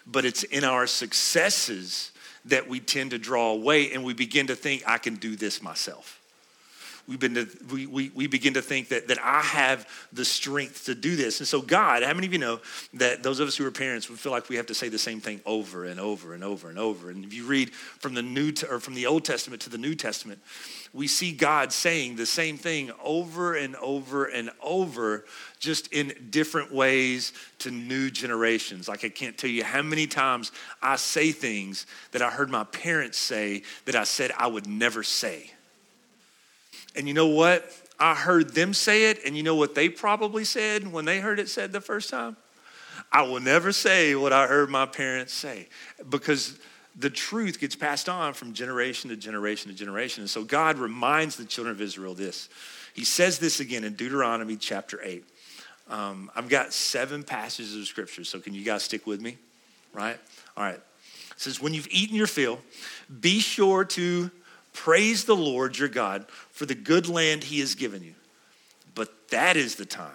But 0.07 0.27
it's 0.27 0.43
in 0.43 0.63
our 0.63 0.87
successes 0.87 2.13
that 2.45 2.69
we 2.69 2.81
tend 2.81 3.13
to 3.13 3.19
draw 3.19 3.53
away 3.53 3.93
and 3.93 4.05
we 4.05 4.13
begin 4.13 4.47
to 4.49 4.55
think, 4.55 4.83
I 4.87 4.99
can 4.99 5.15
do 5.17 5.37
this 5.37 5.63
myself 5.63 6.20
we, 7.11 7.17
been 7.17 7.35
to, 7.35 7.49
we, 7.73 7.87
we, 7.87 8.09
we 8.11 8.27
begin 8.29 8.55
to 8.55 8.63
think 8.63 8.91
that, 8.91 9.09
that 9.09 9.19
I 9.21 9.41
have 9.41 9.89
the 10.13 10.25
strength 10.25 10.85
to 10.85 10.95
do 10.95 11.17
this. 11.17 11.41
And 11.41 11.49
so, 11.49 11.61
God, 11.61 12.05
how 12.05 12.15
many 12.15 12.29
of 12.29 12.33
you 12.33 12.39
know 12.39 12.61
that 12.95 13.25
those 13.25 13.41
of 13.41 13.49
us 13.49 13.57
who 13.57 13.67
are 13.67 13.73
parents 13.73 14.09
would 14.09 14.21
feel 14.21 14.31
like 14.31 14.49
we 14.49 14.55
have 14.55 14.67
to 14.67 14.75
say 14.75 14.89
the 14.89 14.99
same 14.99 15.21
thing 15.21 15.41
over 15.45 15.85
and 15.85 15.99
over 15.99 16.35
and 16.35 16.45
over 16.45 16.71
and 16.71 16.79
over? 16.79 17.11
And 17.11 17.25
if 17.25 17.35
you 17.35 17.47
read 17.47 17.75
from 17.75 18.15
the 18.15 18.23
New 18.23 18.53
or 18.71 18.79
from 18.79 18.95
the 18.95 19.07
Old 19.07 19.25
Testament 19.25 19.61
to 19.63 19.71
the 19.71 19.77
New 19.77 19.97
Testament, 19.97 20.41
we 20.93 21.09
see 21.09 21.33
God 21.33 21.73
saying 21.73 22.15
the 22.15 22.27
same 22.27 22.57
thing 22.57 22.93
over 23.03 23.57
and 23.57 23.75
over 23.77 24.27
and 24.27 24.53
over, 24.63 25.25
just 25.59 25.93
in 25.93 26.13
different 26.31 26.73
ways 26.73 27.33
to 27.59 27.73
new 27.73 28.13
generations. 28.13 28.87
Like, 28.87 29.05
I 29.05 29.09
can't 29.09 29.37
tell 29.37 29.51
you 29.51 29.65
how 29.65 29.83
many 29.83 30.07
times 30.07 30.53
I 30.81 30.95
say 30.95 31.33
things 31.33 31.87
that 32.13 32.23
I 32.23 32.31
heard 32.31 32.51
my 32.51 32.63
parents 32.63 33.19
say 33.19 33.65
that 33.87 33.97
I 33.97 34.05
said 34.05 34.31
I 34.39 34.47
would 34.47 34.69
never 34.69 35.03
say. 35.03 35.51
And 36.97 37.07
you 37.07 37.15
know 37.15 37.29
what? 37.29 37.71
I 37.99 38.15
heard 38.15 38.55
them 38.55 38.73
say 38.73 39.11
it, 39.11 39.21
and 39.27 39.37
you 39.37 39.43
know 39.43 39.55
what 39.55 39.75
they 39.75 39.89
probably 39.89 40.45
said 40.45 40.91
when 40.91 41.05
they 41.05 41.21
heard 41.21 41.39
it 41.39 41.49
said 41.49 41.73
the 41.73 41.81
first 41.81 42.09
time? 42.11 42.37
I 43.13 43.23
will 43.23 43.41
never 43.41 43.73
say 43.73 44.15
what 44.15 44.33
I 44.33 44.47
heard 44.47 44.71
my 44.71 44.87
parents 44.87 45.33
say 45.33 45.69
because 46.09 46.59
the 46.97 47.11
truth 47.11 47.61
gets 47.61 47.77
passed 47.77 48.09
on 48.09 48.35
from 48.35 48.53
generation 48.53 49.11
to 49.11 49.17
generation 49.17 49.71
to 49.71 49.77
generation. 49.77 50.23
And 50.23 50.31
so 50.31 50.45
God 50.45 50.79
reminds 50.79 51.37
the 51.37 51.45
children 51.45 51.75
of 51.75 51.81
Israel 51.81 52.15
this. 52.15 52.49
He 52.95 53.05
says 53.05 53.39
this 53.39 53.61
again 53.61 53.85
in 53.85 53.95
Deuteronomy 53.95 54.57
chapter 54.57 55.01
8. 55.03 55.25
Um, 55.89 56.31
I've 56.37 56.49
got 56.49 56.73
seven 56.73 57.23
passages 57.23 57.77
of 57.77 57.87
scripture, 57.87 58.25
so 58.25 58.39
can 58.39 58.55
you 58.55 58.65
guys 58.65 58.85
stick 58.85 59.07
with 59.07 59.21
me? 59.21 59.39
Right? 59.93 60.19
All 60.57 60.65
right. 60.65 60.77
It 60.77 60.83
says, 61.37 61.61
When 61.61 61.75
you've 61.75 61.89
eaten 61.91 62.15
your 62.15 62.29
fill, 62.29 62.61
be 63.21 63.41
sure 63.41 63.85
to 63.85 64.31
Praise 64.73 65.25
the 65.25 65.37
Lord 65.37 65.79
your 65.79 65.89
God 65.89 66.27
for 66.61 66.67
the 66.67 66.75
good 66.75 67.09
land 67.09 67.43
he 67.43 67.61
has 67.61 67.75
given 67.75 68.03
you. 68.03 68.13
But 68.95 69.31
that 69.31 69.57
is 69.57 69.77
the 69.77 69.87
time 69.87 70.13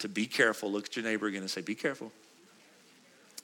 to 0.00 0.08
be 0.08 0.26
careful. 0.26 0.72
Look 0.72 0.86
at 0.86 0.96
your 0.96 1.04
neighbor 1.04 1.28
again 1.28 1.42
and 1.42 1.48
say, 1.48 1.60
Be 1.60 1.76
careful. 1.76 2.10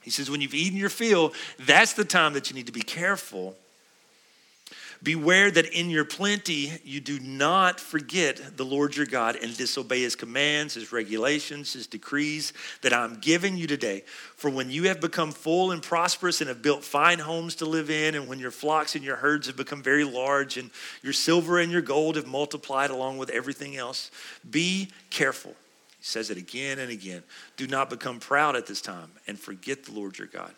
He 0.02 0.10
says, 0.10 0.28
When 0.28 0.40
you've 0.40 0.52
eaten 0.52 0.76
your 0.76 0.88
fill, 0.88 1.32
that's 1.60 1.92
the 1.92 2.04
time 2.04 2.32
that 2.32 2.50
you 2.50 2.56
need 2.56 2.66
to 2.66 2.72
be 2.72 2.82
careful 2.82 3.54
Beware 5.04 5.50
that 5.50 5.66
in 5.66 5.90
your 5.90 6.06
plenty 6.06 6.72
you 6.82 6.98
do 6.98 7.20
not 7.20 7.78
forget 7.78 8.56
the 8.56 8.64
Lord 8.64 8.96
your 8.96 9.04
God 9.04 9.36
and 9.36 9.54
disobey 9.54 10.00
his 10.00 10.16
commands, 10.16 10.72
his 10.72 10.92
regulations, 10.92 11.74
his 11.74 11.86
decrees 11.86 12.54
that 12.80 12.94
I'm 12.94 13.18
giving 13.20 13.58
you 13.58 13.66
today. 13.66 14.04
For 14.36 14.48
when 14.48 14.70
you 14.70 14.84
have 14.84 15.02
become 15.02 15.30
full 15.30 15.72
and 15.72 15.82
prosperous 15.82 16.40
and 16.40 16.48
have 16.48 16.62
built 16.62 16.84
fine 16.84 17.18
homes 17.18 17.56
to 17.56 17.66
live 17.66 17.90
in, 17.90 18.14
and 18.14 18.26
when 18.26 18.38
your 18.38 18.50
flocks 18.50 18.94
and 18.94 19.04
your 19.04 19.16
herds 19.16 19.46
have 19.46 19.58
become 19.58 19.82
very 19.82 20.04
large, 20.04 20.56
and 20.56 20.70
your 21.02 21.12
silver 21.12 21.58
and 21.58 21.70
your 21.70 21.82
gold 21.82 22.16
have 22.16 22.26
multiplied 22.26 22.90
along 22.90 23.18
with 23.18 23.28
everything 23.28 23.76
else, 23.76 24.10
be 24.48 24.88
careful. 25.10 25.54
He 25.98 26.04
says 26.04 26.30
it 26.30 26.38
again 26.38 26.78
and 26.78 26.90
again. 26.90 27.22
Do 27.58 27.66
not 27.66 27.90
become 27.90 28.20
proud 28.20 28.56
at 28.56 28.64
this 28.64 28.80
time 28.80 29.10
and 29.26 29.38
forget 29.38 29.84
the 29.84 29.92
Lord 29.92 30.16
your 30.16 30.28
God 30.28 30.54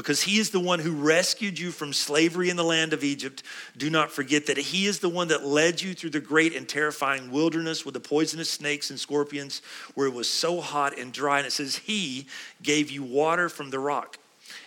because 0.00 0.22
he 0.22 0.38
is 0.38 0.48
the 0.48 0.58
one 0.58 0.78
who 0.78 0.92
rescued 0.92 1.58
you 1.58 1.70
from 1.70 1.92
slavery 1.92 2.48
in 2.48 2.56
the 2.56 2.64
land 2.64 2.94
of 2.94 3.04
Egypt. 3.04 3.42
Do 3.76 3.90
not 3.90 4.10
forget 4.10 4.46
that 4.46 4.56
he 4.56 4.86
is 4.86 5.00
the 5.00 5.10
one 5.10 5.28
that 5.28 5.44
led 5.44 5.82
you 5.82 5.92
through 5.92 6.08
the 6.08 6.20
great 6.20 6.56
and 6.56 6.66
terrifying 6.66 7.30
wilderness 7.30 7.84
with 7.84 7.92
the 7.92 8.00
poisonous 8.00 8.48
snakes 8.48 8.88
and 8.88 8.98
scorpions, 8.98 9.60
where 9.94 10.06
it 10.06 10.14
was 10.14 10.26
so 10.26 10.62
hot 10.62 10.98
and 10.98 11.12
dry. 11.12 11.36
And 11.36 11.46
it 11.46 11.52
says, 11.52 11.76
He 11.76 12.28
gave 12.62 12.90
you 12.90 13.02
water 13.02 13.50
from 13.50 13.68
the 13.68 13.78
rock. 13.78 14.16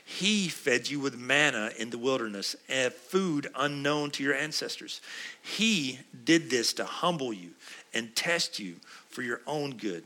He 0.06 0.50
fed 0.50 0.88
you 0.88 1.00
with 1.00 1.18
manna 1.18 1.72
in 1.80 1.90
the 1.90 1.98
wilderness, 1.98 2.56
a 2.70 2.92
food 2.92 3.50
unknown 3.56 4.12
to 4.12 4.24
your 4.24 4.36
ancestors. 4.36 5.02
He 5.42 5.98
did 6.26 6.52
this 6.52 6.74
to 6.74 6.86
humble 6.86 7.34
you 7.34 7.50
and 7.92 8.16
test 8.16 8.60
you 8.60 8.76
for 9.10 9.24
your 9.24 9.42
own 9.48 9.78
good. 9.78 10.04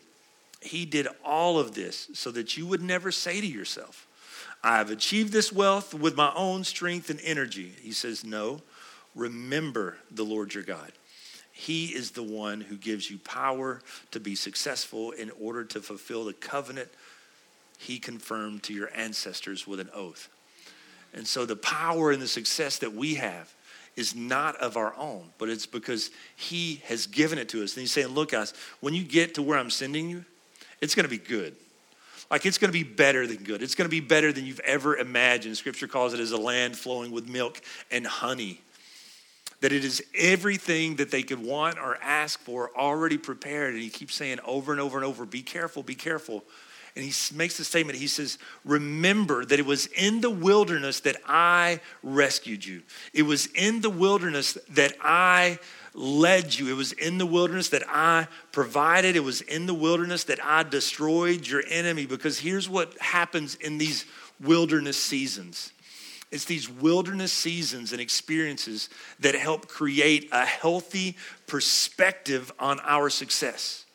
He 0.62 0.86
did 0.86 1.10
all 1.26 1.60
of 1.60 1.76
this 1.76 2.08
so 2.14 2.32
that 2.32 2.56
you 2.56 2.66
would 2.66 2.82
never 2.82 3.12
say 3.12 3.42
to 3.42 3.48
yourself, 3.48 4.07
I 4.68 4.80
have 4.80 4.92
achieved 4.92 5.32
this 5.32 5.54
wealth 5.54 5.94
with 5.94 6.18
my 6.18 6.30
own 6.36 6.66
strength 6.66 7.10
and 7.10 7.22
energy. 7.24 7.72
He 7.82 7.94
says, 7.94 8.26
No, 8.26 8.62
remember 9.16 9.96
the 10.12 10.26
Lord 10.26 10.54
your 10.54 10.66
God. 10.66 10.92
He 11.54 11.86
is 11.86 12.12
the 12.12 12.22
one 12.22 12.60
who 12.60 12.76
gives 12.76 13.10
you 13.10 13.18
power 13.20 13.82
to 14.12 14.20
be 14.20 14.36
successful 14.36 15.12
in 15.12 15.32
order 15.40 15.64
to 15.64 15.80
fulfill 15.80 16.26
the 16.26 16.34
covenant 16.34 16.90
he 17.78 17.98
confirmed 17.98 18.64
to 18.64 18.74
your 18.74 18.90
ancestors 18.94 19.66
with 19.66 19.80
an 19.80 19.90
oath. 19.96 20.28
And 21.14 21.26
so 21.26 21.46
the 21.46 21.56
power 21.56 22.12
and 22.12 22.22
the 22.22 22.28
success 22.28 22.80
that 22.80 22.94
we 22.94 23.16
have 23.16 23.54
is 23.96 24.16
not 24.16 24.58
of 24.58 24.76
our 24.76 24.94
own, 24.98 25.30
but 25.38 25.48
it's 25.48 25.66
because 25.66 26.12
he 26.36 26.82
has 26.88 27.08
given 27.08 27.40
it 27.40 27.48
to 27.50 27.64
us. 27.64 27.74
And 27.76 27.80
he's 27.84 27.94
saying, 27.94 28.10
Look, 28.10 28.32
guys, 28.32 28.54
when 28.82 28.94
you 28.94 29.06
get 29.06 29.36
to 29.36 29.42
where 29.42 29.58
I'm 29.58 29.70
sending 29.70 30.10
you, 30.10 30.26
it's 30.82 30.94
going 30.94 31.06
to 31.06 31.10
be 31.10 31.18
good. 31.18 31.56
Like 32.30 32.46
it's 32.46 32.58
going 32.58 32.70
to 32.70 32.78
be 32.78 32.84
better 32.84 33.26
than 33.26 33.38
good. 33.38 33.64
It's 33.64 33.76
going 33.76 33.86
to 33.86 33.90
be 33.90 34.02
better 34.02 34.34
than 34.34 34.46
you've 34.46 34.60
ever 34.62 34.98
imagined. 34.98 35.58
Scripture 35.58 35.88
calls 35.88 36.14
it 36.14 36.20
as 36.20 36.32
a 36.32 36.38
land 36.38 36.78
flowing 36.78 37.12
with 37.12 37.28
milk 37.28 37.62
and 37.90 38.06
honey. 38.06 38.62
That 39.62 39.72
it 39.72 39.84
is 39.84 40.04
everything 40.14 40.98
that 40.98 41.10
they 41.10 41.24
could 41.24 41.44
want 41.44 41.80
or 41.80 41.98
ask 42.02 42.40
for 42.42 42.72
already 42.78 43.18
prepared. 43.18 43.74
And 43.74 43.82
he 43.82 43.90
keeps 43.90 44.14
saying 44.16 44.40
over 44.46 44.72
and 44.72 44.82
over 44.82 44.98
and 44.98 45.06
over, 45.06 45.26
be 45.26 45.42
careful, 45.42 45.84
be 45.84 45.96
careful. 45.96 46.44
And 46.98 47.06
he 47.06 47.36
makes 47.36 47.58
the 47.58 47.64
statement, 47.64 48.00
he 48.00 48.08
says, 48.08 48.40
Remember 48.66 49.46
that 49.46 49.60
it 49.60 49.68
was 49.68 49.86
in 49.86 50.20
the 50.22 50.32
wilderness 50.32 51.02
that 51.02 51.16
I 51.28 51.80
rescued 52.02 52.66
you. 52.66 52.82
It 53.14 53.22
was 53.22 53.46
in 53.46 53.82
the 53.82 53.90
wilderness 53.92 54.58
that 54.72 54.96
I 55.00 55.60
led 55.94 56.58
you. 56.58 56.70
It 56.70 56.76
was 56.76 56.94
in 56.94 57.20
the 57.20 57.26
wilderness 57.28 57.70
that 57.70 57.84
I 57.88 58.28
provided. 58.52 59.16
It 59.16 59.24
was 59.24 59.42
in 59.42 59.68
the 59.68 59.76
wilderness 59.76 60.24
that 60.24 60.44
I 60.44 60.64
destroyed 60.64 61.46
your 61.46 61.62
enemy. 61.70 62.08
Because 62.08 62.40
here's 62.40 62.68
what 62.68 62.98
happens 62.98 63.54
in 63.54 63.78
these 63.78 64.06
wilderness 64.42 64.98
seasons 64.98 65.72
it's 66.32 66.46
these 66.46 66.68
wilderness 66.68 67.32
seasons 67.32 67.92
and 67.92 68.02
experiences 68.02 68.90
that 69.20 69.36
help 69.36 69.68
create 69.68 70.30
a 70.32 70.46
healthy 70.46 71.16
perspective 71.46 72.52
on 72.60 72.80
our 72.82 73.10
success. 73.12 73.86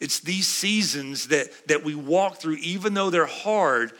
It's 0.00 0.20
these 0.20 0.46
seasons 0.46 1.28
that, 1.28 1.50
that 1.68 1.84
we 1.84 1.94
walk 1.94 2.36
through, 2.36 2.56
even 2.56 2.94
though 2.94 3.10
they're 3.10 3.26
hard 3.26 3.92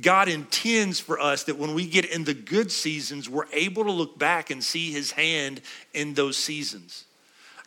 God 0.00 0.28
intends 0.28 0.98
for 0.98 1.20
us 1.20 1.44
that 1.44 1.56
when 1.56 1.74
we 1.74 1.86
get 1.86 2.04
in 2.04 2.24
the 2.24 2.34
good 2.34 2.72
seasons, 2.72 3.30
we're 3.30 3.46
able 3.52 3.84
to 3.84 3.92
look 3.92 4.18
back 4.18 4.50
and 4.50 4.62
see 4.62 4.90
his 4.90 5.12
hand 5.12 5.60
in 5.92 6.14
those 6.14 6.36
seasons. 6.36 7.04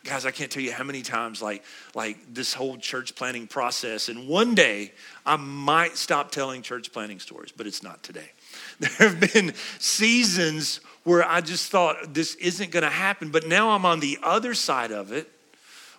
Guys, 0.04 0.26
I 0.26 0.30
can't 0.30 0.50
tell 0.50 0.62
you 0.62 0.72
how 0.72 0.84
many 0.84 1.02
times 1.02 1.42
like 1.42 1.64
like 1.94 2.18
this 2.32 2.54
whole 2.54 2.76
church 2.76 3.14
planting 3.14 3.46
process 3.46 4.08
and 4.08 4.28
one 4.28 4.54
day 4.54 4.92
I 5.26 5.36
might 5.36 5.96
stop 5.96 6.30
telling 6.30 6.62
church 6.62 6.92
planting 6.92 7.18
stories, 7.18 7.52
but 7.52 7.66
it's 7.66 7.82
not 7.82 8.02
today. 8.02 8.30
There 8.80 9.10
have 9.10 9.32
been 9.32 9.54
seasons 9.78 10.80
where 11.04 11.26
I 11.26 11.40
just 11.40 11.70
thought 11.70 12.14
this 12.14 12.34
isn't 12.36 12.70
going 12.70 12.84
to 12.84 12.90
happen, 12.90 13.30
but 13.30 13.46
now 13.46 13.70
I'm 13.70 13.84
on 13.84 14.00
the 14.00 14.18
other 14.22 14.54
side 14.54 14.92
of 14.92 15.10
it. 15.12 15.30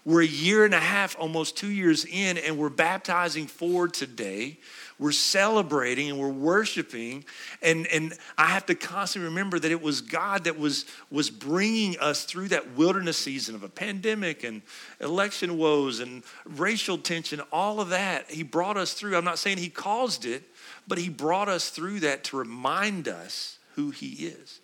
We're 0.09 0.23
a 0.23 0.25
year 0.25 0.65
and 0.65 0.73
a 0.73 0.79
half, 0.79 1.15
almost 1.19 1.55
2 1.57 1.67
years 1.67 2.03
in 2.03 2.39
and 2.39 2.57
we're 2.57 2.69
baptizing 2.69 3.45
for 3.45 3.87
today. 3.87 4.57
We're 4.97 5.11
celebrating 5.11 6.09
and 6.09 6.17
we're 6.17 6.29
worshiping. 6.29 7.25
And 7.61 7.85
and 7.85 8.17
i 8.35 8.47
have 8.47 8.65
to 8.65 8.73
constantly 8.73 9.29
remember 9.29 9.59
that 9.59 9.69
it 9.71 9.79
was 9.79 10.01
god 10.01 10.45
that 10.45 10.57
was 10.57 10.85
was 11.11 11.29
bringing 11.29 11.95
us 11.99 12.23
through 12.23 12.47
that 12.47 12.71
wilderness 12.71 13.17
season 13.17 13.53
of 13.53 13.61
a 13.61 13.69
pandemic 13.69 14.43
and 14.43 14.63
election 14.99 15.59
woes 15.59 15.99
and 15.99 16.23
racial 16.43 16.97
tension 16.97 17.39
all 17.51 17.79
of 17.79 17.89
that. 17.89 18.31
He 18.31 18.41
brought 18.41 18.77
us 18.77 18.95
through. 18.95 19.15
I'm 19.15 19.23
not 19.23 19.37
saying 19.37 19.59
he 19.59 19.69
caused 19.69 20.25
it 20.25 20.41
but 20.87 20.97
he 20.97 21.09
brought 21.09 21.49
us 21.49 21.69
through 21.69 21.99
that 21.99 22.23
to 22.23 22.37
remind 22.37 23.07
us 23.07 23.59
who 23.75 23.91
he 23.91 24.25
is. 24.25 24.59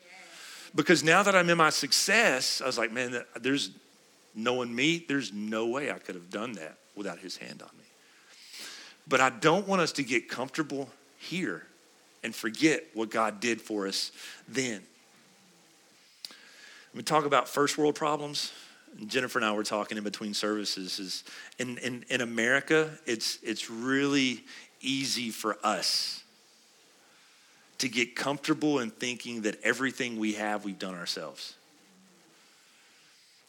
Because 0.74 1.04
now 1.04 1.22
that 1.22 1.36
i'm 1.36 1.52
in 1.52 1.58
my 1.60 1.70
success 1.70 2.62
i 2.62 2.66
was 2.66 2.80
like 2.80 2.92
man 2.92 3.24
there's 3.40 3.70
knowing 4.36 4.74
me 4.74 5.04
there's 5.08 5.32
no 5.34 5.68
way 5.68 5.92
i 5.92 5.98
could 5.98 6.16
have 6.16 6.30
done 6.30 6.54
that 6.54 6.78
without 6.96 7.20
his 7.20 7.38
hand 7.38 7.62
on 7.62 7.70
me 7.78 7.86
but 9.08 9.22
I 9.22 9.30
don't 9.30 9.68
want 9.68 9.82
us 9.82 9.92
to 9.94 10.04
get 10.04 10.30
comfortable 10.30 10.90
here 11.18 11.64
and 12.24 12.34
forget 12.34 12.86
what 12.94 13.10
God 13.10 13.40
did 13.40 13.62
for 13.62 13.88
us 13.88 14.12
then. 14.48 14.82
We 16.94 17.04
talk 17.04 17.26
about 17.26 17.48
first 17.48 17.78
world 17.78 17.96
problems. 17.96 18.52
Jennifer 19.08 19.38
and 19.38 19.46
I 19.46 19.52
were 19.52 19.64
talking 19.64 19.98
in 19.98 20.04
between 20.04 20.34
services. 20.34 21.00
Is 21.00 21.24
in, 21.60 21.78
in, 21.80 22.06
in 22.10 22.22
America, 22.22 22.90
it's, 23.06 23.38
it's 23.44 23.70
really 23.70 24.44
easy 24.82 25.30
for 25.30 25.58
us 25.64 26.24
to 27.80 27.90
get 27.90 28.16
comfortable 28.16 28.80
in 28.80 28.90
thinking 28.90 29.42
that 29.42 29.62
everything 29.62 30.18
we 30.18 30.34
have, 30.34 30.64
we've 30.64 30.80
done 30.80 30.96
ourselves. 30.96 31.56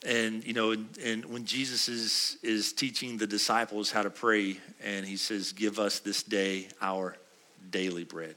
And 0.07 0.47
you 0.47 0.53
know, 0.53 0.71
and, 0.71 0.99
and 1.05 1.25
when 1.27 1.45
Jesus 1.45 1.89
is 1.89 2.39
is 2.43 2.73
teaching 2.73 3.19
the 3.19 3.27
disciples 3.27 3.91
how 3.91 4.03
to 4.03 4.11
pray, 4.11 4.59
and 4.83 5.05
he 5.05 5.17
says, 5.17 5.53
"Give 5.53 5.79
us 5.79 5.99
this 5.99 6.23
day 6.23 6.69
our 6.81 7.17
daily 7.71 8.05
bread." 8.05 8.37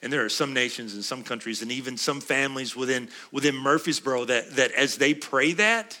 And 0.00 0.12
there 0.12 0.24
are 0.24 0.30
some 0.30 0.54
nations 0.54 0.94
and 0.94 1.04
some 1.04 1.24
countries 1.24 1.60
and 1.60 1.72
even 1.72 1.96
some 1.96 2.20
families 2.20 2.74
within 2.74 3.08
within 3.32 3.54
Murfreesboro 3.54 4.24
that 4.26 4.56
that 4.56 4.72
as 4.72 4.96
they 4.96 5.12
pray 5.12 5.52
that, 5.52 6.00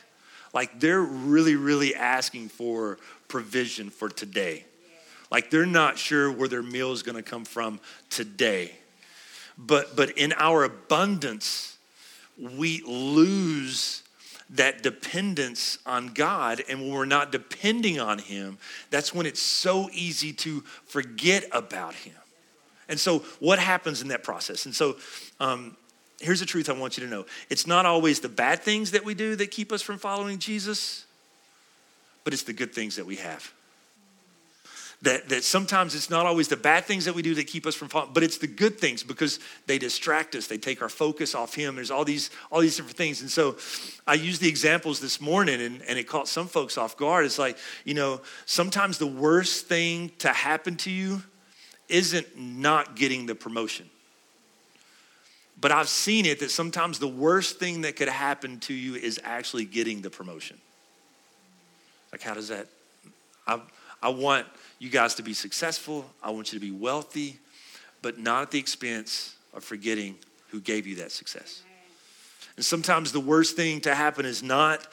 like 0.54 0.80
they're 0.80 1.02
really 1.02 1.56
really 1.56 1.94
asking 1.94 2.48
for 2.48 2.98
provision 3.28 3.90
for 3.90 4.08
today. 4.08 4.64
Like 5.30 5.50
they're 5.50 5.66
not 5.66 5.98
sure 5.98 6.32
where 6.32 6.48
their 6.48 6.62
meal 6.62 6.92
is 6.92 7.02
going 7.02 7.16
to 7.16 7.22
come 7.22 7.44
from 7.44 7.80
today. 8.08 8.72
But 9.58 9.96
but 9.96 10.16
in 10.16 10.32
our 10.32 10.64
abundance, 10.64 11.76
we 12.38 12.82
lose 12.86 14.02
that 14.50 14.82
dependence 14.82 15.78
on 15.84 16.08
God. 16.08 16.62
And 16.68 16.80
when 16.80 16.92
we're 16.92 17.04
not 17.04 17.32
depending 17.32 18.00
on 18.00 18.18
Him, 18.18 18.58
that's 18.90 19.14
when 19.14 19.26
it's 19.26 19.40
so 19.40 19.88
easy 19.92 20.32
to 20.34 20.60
forget 20.86 21.44
about 21.52 21.94
Him. 21.94 22.14
And 22.88 22.98
so, 22.98 23.20
what 23.40 23.58
happens 23.58 24.00
in 24.00 24.08
that 24.08 24.22
process? 24.22 24.64
And 24.64 24.74
so, 24.74 24.96
um, 25.40 25.76
here's 26.20 26.40
the 26.40 26.46
truth 26.46 26.70
I 26.70 26.72
want 26.72 26.96
you 26.96 27.04
to 27.04 27.10
know 27.10 27.26
it's 27.50 27.66
not 27.66 27.86
always 27.86 28.20
the 28.20 28.28
bad 28.28 28.62
things 28.62 28.92
that 28.92 29.04
we 29.04 29.14
do 29.14 29.36
that 29.36 29.50
keep 29.50 29.72
us 29.72 29.82
from 29.82 29.98
following 29.98 30.38
Jesus, 30.38 31.04
but 32.24 32.32
it's 32.32 32.44
the 32.44 32.52
good 32.52 32.74
things 32.74 32.96
that 32.96 33.06
we 33.06 33.16
have 33.16 33.52
that, 35.02 35.28
that 35.28 35.44
sometimes 35.44 35.94
it's 35.94 36.10
not 36.10 36.26
always 36.26 36.48
the 36.48 36.56
bad 36.56 36.84
things 36.84 37.04
that 37.04 37.14
we 37.14 37.22
do 37.22 37.34
that 37.36 37.46
keep 37.46 37.66
us 37.66 37.76
from 37.76 37.88
falling, 37.88 38.10
but 38.12 38.24
it's 38.24 38.38
the 38.38 38.48
good 38.48 38.80
things 38.80 39.04
because 39.04 39.38
they 39.66 39.78
distract 39.78 40.34
us. 40.34 40.48
They 40.48 40.58
take 40.58 40.82
our 40.82 40.88
focus 40.88 41.36
off 41.36 41.54
Him. 41.54 41.76
There's 41.76 41.92
all 41.92 42.04
these, 42.04 42.30
all 42.50 42.60
these 42.60 42.76
different 42.76 42.96
things. 42.96 43.20
And 43.20 43.30
so 43.30 43.56
I 44.08 44.14
used 44.14 44.40
the 44.40 44.48
examples 44.48 44.98
this 44.98 45.20
morning 45.20 45.60
and, 45.60 45.82
and 45.82 45.98
it 45.98 46.08
caught 46.08 46.26
some 46.26 46.48
folks 46.48 46.76
off 46.76 46.96
guard. 46.96 47.26
It's 47.26 47.38
like, 47.38 47.56
you 47.84 47.94
know, 47.94 48.20
sometimes 48.44 48.98
the 48.98 49.06
worst 49.06 49.66
thing 49.66 50.10
to 50.18 50.30
happen 50.30 50.76
to 50.78 50.90
you 50.90 51.22
isn't 51.88 52.36
not 52.36 52.96
getting 52.96 53.26
the 53.26 53.36
promotion. 53.36 53.88
But 55.60 55.70
I've 55.70 55.88
seen 55.88 56.26
it 56.26 56.40
that 56.40 56.50
sometimes 56.50 56.98
the 56.98 57.08
worst 57.08 57.58
thing 57.58 57.82
that 57.82 57.94
could 57.94 58.08
happen 58.08 58.58
to 58.60 58.74
you 58.74 58.94
is 58.94 59.20
actually 59.22 59.64
getting 59.64 60.02
the 60.02 60.10
promotion. 60.10 60.58
Like, 62.12 62.22
how 62.22 62.34
does 62.34 62.48
that? 62.48 62.66
I, 63.46 63.60
I 64.02 64.10
want 64.10 64.46
you 64.78 64.90
guys 64.90 65.14
to 65.16 65.22
be 65.22 65.34
successful. 65.34 66.04
I 66.22 66.30
want 66.30 66.52
you 66.52 66.58
to 66.58 66.64
be 66.64 66.72
wealthy, 66.72 67.38
but 68.02 68.18
not 68.18 68.42
at 68.42 68.50
the 68.50 68.58
expense 68.58 69.36
of 69.52 69.64
forgetting 69.64 70.16
who 70.48 70.60
gave 70.60 70.86
you 70.86 70.96
that 70.96 71.12
success. 71.12 71.62
And 72.56 72.64
sometimes 72.64 73.12
the 73.12 73.20
worst 73.20 73.56
thing 73.56 73.80
to 73.82 73.94
happen 73.94 74.26
is 74.26 74.42
not 74.42 74.86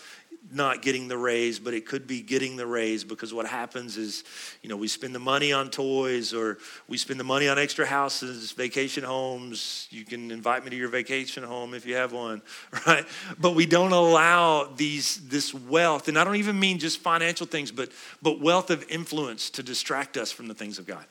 not 0.52 0.82
getting 0.82 1.08
the 1.08 1.18
raise, 1.18 1.60
but 1.60 1.74
it 1.74 1.86
could 1.86 2.08
be 2.08 2.22
getting 2.22 2.56
the 2.56 2.66
raise 2.66 3.04
because 3.04 3.34
what 3.34 3.46
happens 3.46 3.98
is, 3.98 4.24
you 4.62 4.70
know, 4.70 4.78
we 4.78 4.88
spend 4.88 5.16
the 5.16 5.20
money 5.20 5.52
on 5.52 5.70
toys 5.70 6.34
or 6.34 6.58
we 6.88 6.98
spend 6.98 7.20
the 7.20 7.24
money 7.24 7.48
on 7.48 7.58
extra 7.58 7.86
houses, 7.86 8.52
vacation 8.52 9.04
homes. 9.04 9.88
You 9.92 10.06
can 10.06 10.32
invite 10.32 10.64
me 10.64 10.70
to 10.70 10.76
your 10.76 10.90
vacation 10.90 11.44
home 11.44 11.74
if 11.74 11.86
you 11.86 11.96
have 11.96 12.14
one, 12.14 12.42
right? 12.88 13.06
But 13.40 13.56
we 13.56 13.66
don't 13.66 13.92
allow 13.92 14.66
these 14.76 15.28
this 15.28 15.54
wealth, 15.54 16.08
and 16.08 16.18
I 16.18 16.24
don't 16.24 16.38
even 16.38 16.60
mean 16.60 16.80
just 16.80 17.00
financial 17.00 17.48
things, 17.48 17.72
but 17.72 17.92
but 18.22 18.40
wealth 18.40 18.70
of 18.70 18.86
influence 18.90 19.50
to 19.52 19.64
distract 19.64 20.18
us 20.18 20.32
from 20.32 20.48
the 20.48 20.54
things 20.54 20.80
of 20.80 20.86
God 20.86 21.06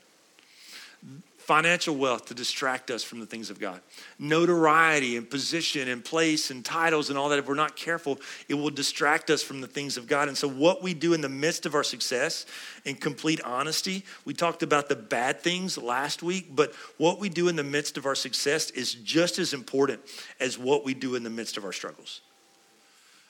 financial 1.47 1.95
wealth 1.95 2.27
to 2.27 2.35
distract 2.35 2.91
us 2.91 3.05
from 3.05 3.21
the 3.21 3.27
things 3.27 3.51
of 3.51 3.61
God. 3.61 3.81
Notoriety 4.19 5.17
and 5.17 5.29
position 5.29 5.89
and 5.89 6.03
place 6.03 6.51
and 6.51 6.65
titles 6.65 7.11
and 7.11 7.19
all 7.19 7.29
that, 7.29 7.39
if 7.39 7.47
we're 7.47 7.55
not 7.55 7.77
careful, 7.77 8.19
it 8.49 8.55
will 8.55 8.71
distract 8.71 9.29
us 9.29 9.43
from 9.43 9.61
the 9.61 9.67
things 9.67 9.97
of 9.97 10.07
God. 10.07 10.29
And 10.29 10.37
so, 10.37 10.49
what 10.49 10.83
we 10.83 10.95
do 10.95 11.13
in 11.13 11.21
the 11.21 11.29
midst 11.29 11.67
of 11.67 11.75
our 11.75 11.85
success, 11.85 12.47
in 12.85 12.95
complete 12.95 13.43
honesty, 13.43 14.05
we 14.25 14.33
talked 14.33 14.63
about 14.63 14.89
the 14.89 14.97
bad 14.97 15.41
things 15.41 15.77
last 15.77 16.23
week, 16.23 16.55
but 16.55 16.73
what 16.97 17.21
we 17.21 17.29
do 17.29 17.49
in 17.49 17.57
the 17.57 17.65
midst 17.65 17.99
of 17.99 18.07
our 18.07 18.15
success 18.15 18.71
is 18.71 18.95
just 18.95 19.39
as 19.39 19.53
important 19.53 20.01
as 20.41 20.59
what 20.59 20.85
we 20.85 20.95
do 20.95 21.15
in 21.15 21.23
the 21.23 21.31
midst 21.31 21.57
of 21.57 21.65
our 21.65 21.73
struggles. 21.73 22.23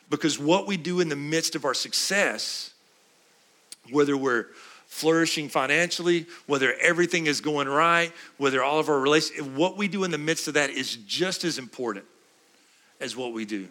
Because 0.09 0.39
what 0.39 0.67
we 0.67 0.77
do 0.77 1.01
in 1.01 1.09
the 1.09 1.17
midst 1.17 1.57
of 1.57 1.65
our 1.65 1.75
success, 1.75 2.73
whether 3.91 4.17
we're 4.17 4.47
flourishing 4.95 5.49
financially, 5.49 6.25
whether 6.47 6.73
everything 6.75 7.27
is 7.27 7.41
going 7.41 7.67
right, 7.67 8.13
whether 8.37 8.63
all 8.63 8.79
of 8.79 8.89
our 8.89 9.01
relations, 9.01 9.43
what 9.49 9.77
we 9.77 9.89
do 9.89 10.05
in 10.05 10.13
the 10.13 10.19
midst 10.19 10.47
of 10.47 10.55
that 10.55 10.71
is 10.71 10.95
just 10.99 11.43
as 11.43 11.59
important 11.59 12.05
as 13.01 13.17
what 13.17 13.33
we 13.33 13.45
do 13.45 13.67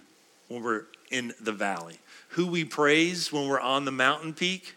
when 0.49 0.61
we're 0.61 0.83
in 1.11 1.33
the 1.39 1.53
valley. 1.53 1.97
Who 2.31 2.45
we 2.45 2.65
praise 2.65 3.31
when 3.31 3.47
we're 3.47 3.61
on 3.61 3.85
the 3.85 3.91
mountain 3.91 4.33
peak 4.33 4.75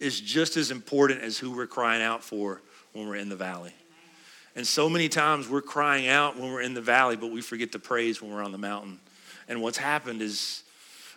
is 0.00 0.20
just 0.20 0.56
as 0.56 0.72
important 0.72 1.22
as 1.22 1.38
who 1.38 1.54
we're 1.54 1.68
crying 1.68 2.02
out 2.02 2.24
for 2.24 2.60
when 2.92 3.06
we're 3.06 3.14
in 3.14 3.28
the 3.28 3.36
valley. 3.36 3.72
And 4.56 4.66
so 4.66 4.88
many 4.88 5.08
times 5.08 5.48
we're 5.48 5.62
crying 5.62 6.08
out 6.08 6.36
when 6.36 6.50
we're 6.52 6.62
in 6.62 6.74
the 6.74 6.80
valley, 6.80 7.14
but 7.14 7.30
we 7.30 7.40
forget 7.40 7.70
to 7.70 7.78
praise 7.78 8.20
when 8.20 8.32
we're 8.32 8.42
on 8.42 8.50
the 8.50 8.58
mountain. 8.58 8.98
And 9.48 9.62
what's 9.62 9.78
happened 9.78 10.22
is 10.22 10.64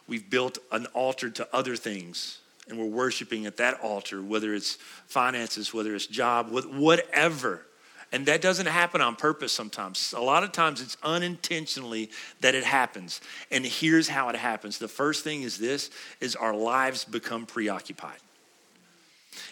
we've 0.07 0.29
built 0.29 0.59
an 0.71 0.85
altar 0.93 1.31
to 1.31 1.47
other 1.51 1.75
things 1.75 2.37
and 2.71 2.79
we're 2.79 2.85
worshiping 2.85 3.45
at 3.45 3.57
that 3.57 3.79
altar, 3.81 4.21
whether 4.21 4.55
it's 4.55 4.75
finances, 5.05 5.73
whether 5.73 5.93
it's 5.93 6.07
job, 6.07 6.49
whatever. 6.49 7.65
And 8.13 8.25
that 8.25 8.41
doesn't 8.41 8.65
happen 8.65 8.99
on 8.99 9.15
purpose 9.15 9.53
sometimes. 9.53 10.13
A 10.17 10.21
lot 10.21 10.43
of 10.43 10.51
times 10.51 10.81
it's 10.81 10.97
unintentionally 11.03 12.09
that 12.41 12.55
it 12.55 12.63
happens. 12.63 13.21
And 13.51 13.65
here's 13.65 14.07
how 14.07 14.29
it 14.29 14.35
happens. 14.35 14.77
The 14.77 14.87
first 14.87 15.23
thing 15.23 15.43
is 15.43 15.57
this 15.57 15.91
is 16.19 16.35
our 16.35 16.55
lives 16.55 17.05
become 17.05 17.45
preoccupied. 17.45 18.19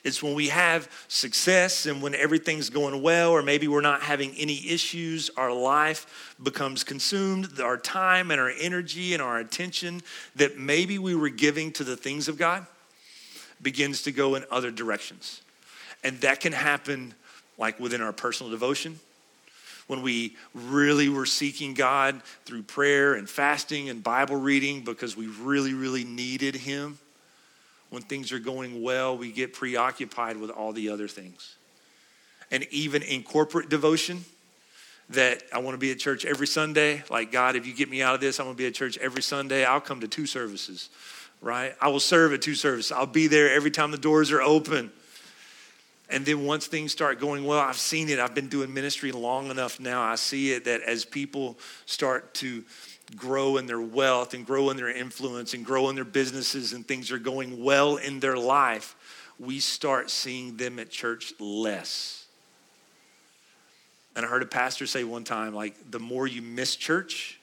It's 0.04 0.22
when 0.22 0.34
we 0.34 0.50
have 0.50 0.92
success 1.08 1.86
and 1.86 2.02
when 2.02 2.14
everything's 2.14 2.70
going 2.70 3.02
well, 3.02 3.32
or 3.32 3.42
maybe 3.42 3.70
we're 3.70 3.80
not 3.80 4.02
having 4.02 4.34
any 4.38 4.70
issues, 4.70 5.30
our 5.38 5.54
life 5.54 6.36
becomes 6.42 6.84
consumed, 6.84 7.62
our 7.62 7.78
time 7.78 8.30
and 8.30 8.42
our 8.42 8.52
energy 8.60 9.14
and 9.14 9.22
our 9.22 9.40
attention 9.40 10.02
that 10.36 10.58
maybe 10.58 11.00
we 11.00 11.16
were 11.16 11.30
giving 11.30 11.72
to 11.74 11.86
the 11.86 11.96
things 11.96 12.28
of 12.28 12.38
God 12.38 12.66
begins 13.62 14.04
to 14.04 14.12
go 14.12 14.36
in 14.36 14.46
other 14.52 14.72
directions. 14.72 15.42
And 16.04 16.20
that 16.22 16.40
can 16.40 16.54
happen 16.54 17.14
like 17.58 17.80
within 17.80 18.02
our 18.02 18.14
personal 18.14 18.52
devotion, 18.52 19.00
when 19.88 20.02
we 20.02 20.36
really 20.54 21.10
were 21.10 21.26
seeking 21.26 21.74
God 21.74 22.22
through 22.46 22.64
prayer 22.64 23.16
and 23.16 23.30
fasting 23.30 23.90
and 23.90 24.04
Bible 24.04 24.38
reading 24.38 24.84
because 24.84 25.18
we 25.18 25.28
really, 25.28 25.74
really 25.74 26.04
needed 26.04 26.56
Him. 26.56 27.00
When 27.90 28.04
things 28.04 28.32
are 28.32 28.40
going 28.40 28.84
well, 28.84 29.18
we 29.18 29.32
get 29.32 29.54
preoccupied 29.54 30.38
with 30.38 30.52
all 30.52 30.74
the 30.74 30.90
other 30.90 31.08
things. 31.08 31.56
And 32.52 32.66
even 32.72 33.02
in 33.02 33.24
corporate 33.24 33.70
devotion, 33.70 34.24
that 35.10 35.42
I 35.52 35.58
want 35.58 35.74
to 35.74 35.80
be 35.80 35.92
at 35.92 35.98
church 35.98 36.24
every 36.24 36.46
Sunday. 36.46 37.04
Like, 37.10 37.32
God, 37.32 37.56
if 37.56 37.66
you 37.66 37.74
get 37.74 37.90
me 37.90 38.04
out 38.04 38.14
of 38.14 38.22
this, 38.22 38.40
I'm 38.40 38.46
going 38.46 38.56
to 38.56 38.58
be 38.58 38.68
at 38.68 38.76
church 38.76 38.98
every 39.00 39.24
Sunday. 39.24 39.66
I'll 39.66 39.82
come 39.82 40.02
to 40.02 40.08
two 40.08 40.28
services 40.28 40.90
right? 41.42 41.76
I 41.80 41.88
will 41.90 42.00
serve 42.00 42.34
at 42.34 42.42
two 42.42 42.56
services. 42.56 42.92
I'll 42.92 43.06
be 43.06 43.28
there 43.28 43.52
every 43.52 43.72
time 43.72 43.92
the 43.92 43.98
doors 43.98 44.32
are 44.32 44.42
open. 44.42 44.92
And 46.10 46.26
then 46.26 46.46
once 46.46 46.68
things 46.68 46.92
start 46.92 47.20
going 47.20 47.46
well, 47.46 47.60
I've 47.60 47.78
seen 47.78 48.10
it. 48.10 48.20
I've 48.20 48.34
been 48.34 48.50
doing 48.50 48.74
ministry 48.74 49.12
long 49.12 49.52
enough 49.52 49.80
now. 49.80 50.02
I 50.02 50.16
see 50.16 50.54
it 50.54 50.66
that 50.66 50.82
as 50.82 51.06
people 51.06 51.58
start 51.86 52.34
to 52.36 52.64
grow 53.16 53.58
in 53.58 53.68
their 53.68 53.82
wealth 53.82 54.34
and 54.34 54.46
grow 54.46 54.70
in 54.70 54.78
their 54.78 54.90
influence 54.90 55.54
and 55.54 55.66
grow 55.66 55.90
in 55.90 55.96
their 55.96 56.06
businesses 56.06 56.74
and 56.74 56.88
things 56.88 57.12
are 57.12 57.20
going 57.20 57.64
well 57.64 57.98
in 57.98 58.20
their 58.20 58.38
life, 58.38 58.96
we 59.40 59.60
start 59.60 60.10
seeing 60.10 60.58
them 60.58 60.80
at 60.80 60.90
church 60.90 61.34
less. 61.40 62.26
And 64.16 64.26
I 64.26 64.30
heard 64.30 64.44
a 64.44 64.48
pastor 64.48 64.88
say 64.88 65.04
one 65.04 65.24
time, 65.24 65.54
like, 65.54 65.92
the 65.92 66.00
more 66.00 66.28
you 66.28 66.42
miss 66.42 66.76
church, 66.76 67.40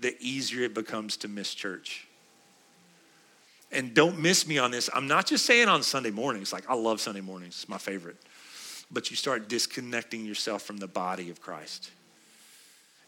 the 0.00 0.16
easier 0.20 0.62
it 0.62 0.74
becomes 0.74 1.16
to 1.18 1.28
miss 1.28 1.52
church 1.54 2.06
and 3.72 3.94
don't 3.94 4.18
miss 4.18 4.46
me 4.46 4.58
on 4.58 4.70
this. 4.70 4.90
I'm 4.94 5.06
not 5.06 5.26
just 5.26 5.46
saying 5.46 5.68
on 5.68 5.82
Sunday 5.82 6.10
mornings, 6.10 6.52
like 6.52 6.68
I 6.68 6.74
love 6.74 7.00
Sunday 7.00 7.20
mornings, 7.20 7.54
it's 7.54 7.68
my 7.68 7.78
favorite. 7.78 8.16
But 8.90 9.10
you 9.10 9.16
start 9.16 9.48
disconnecting 9.48 10.24
yourself 10.24 10.62
from 10.62 10.78
the 10.78 10.88
body 10.88 11.30
of 11.30 11.40
Christ. 11.40 11.90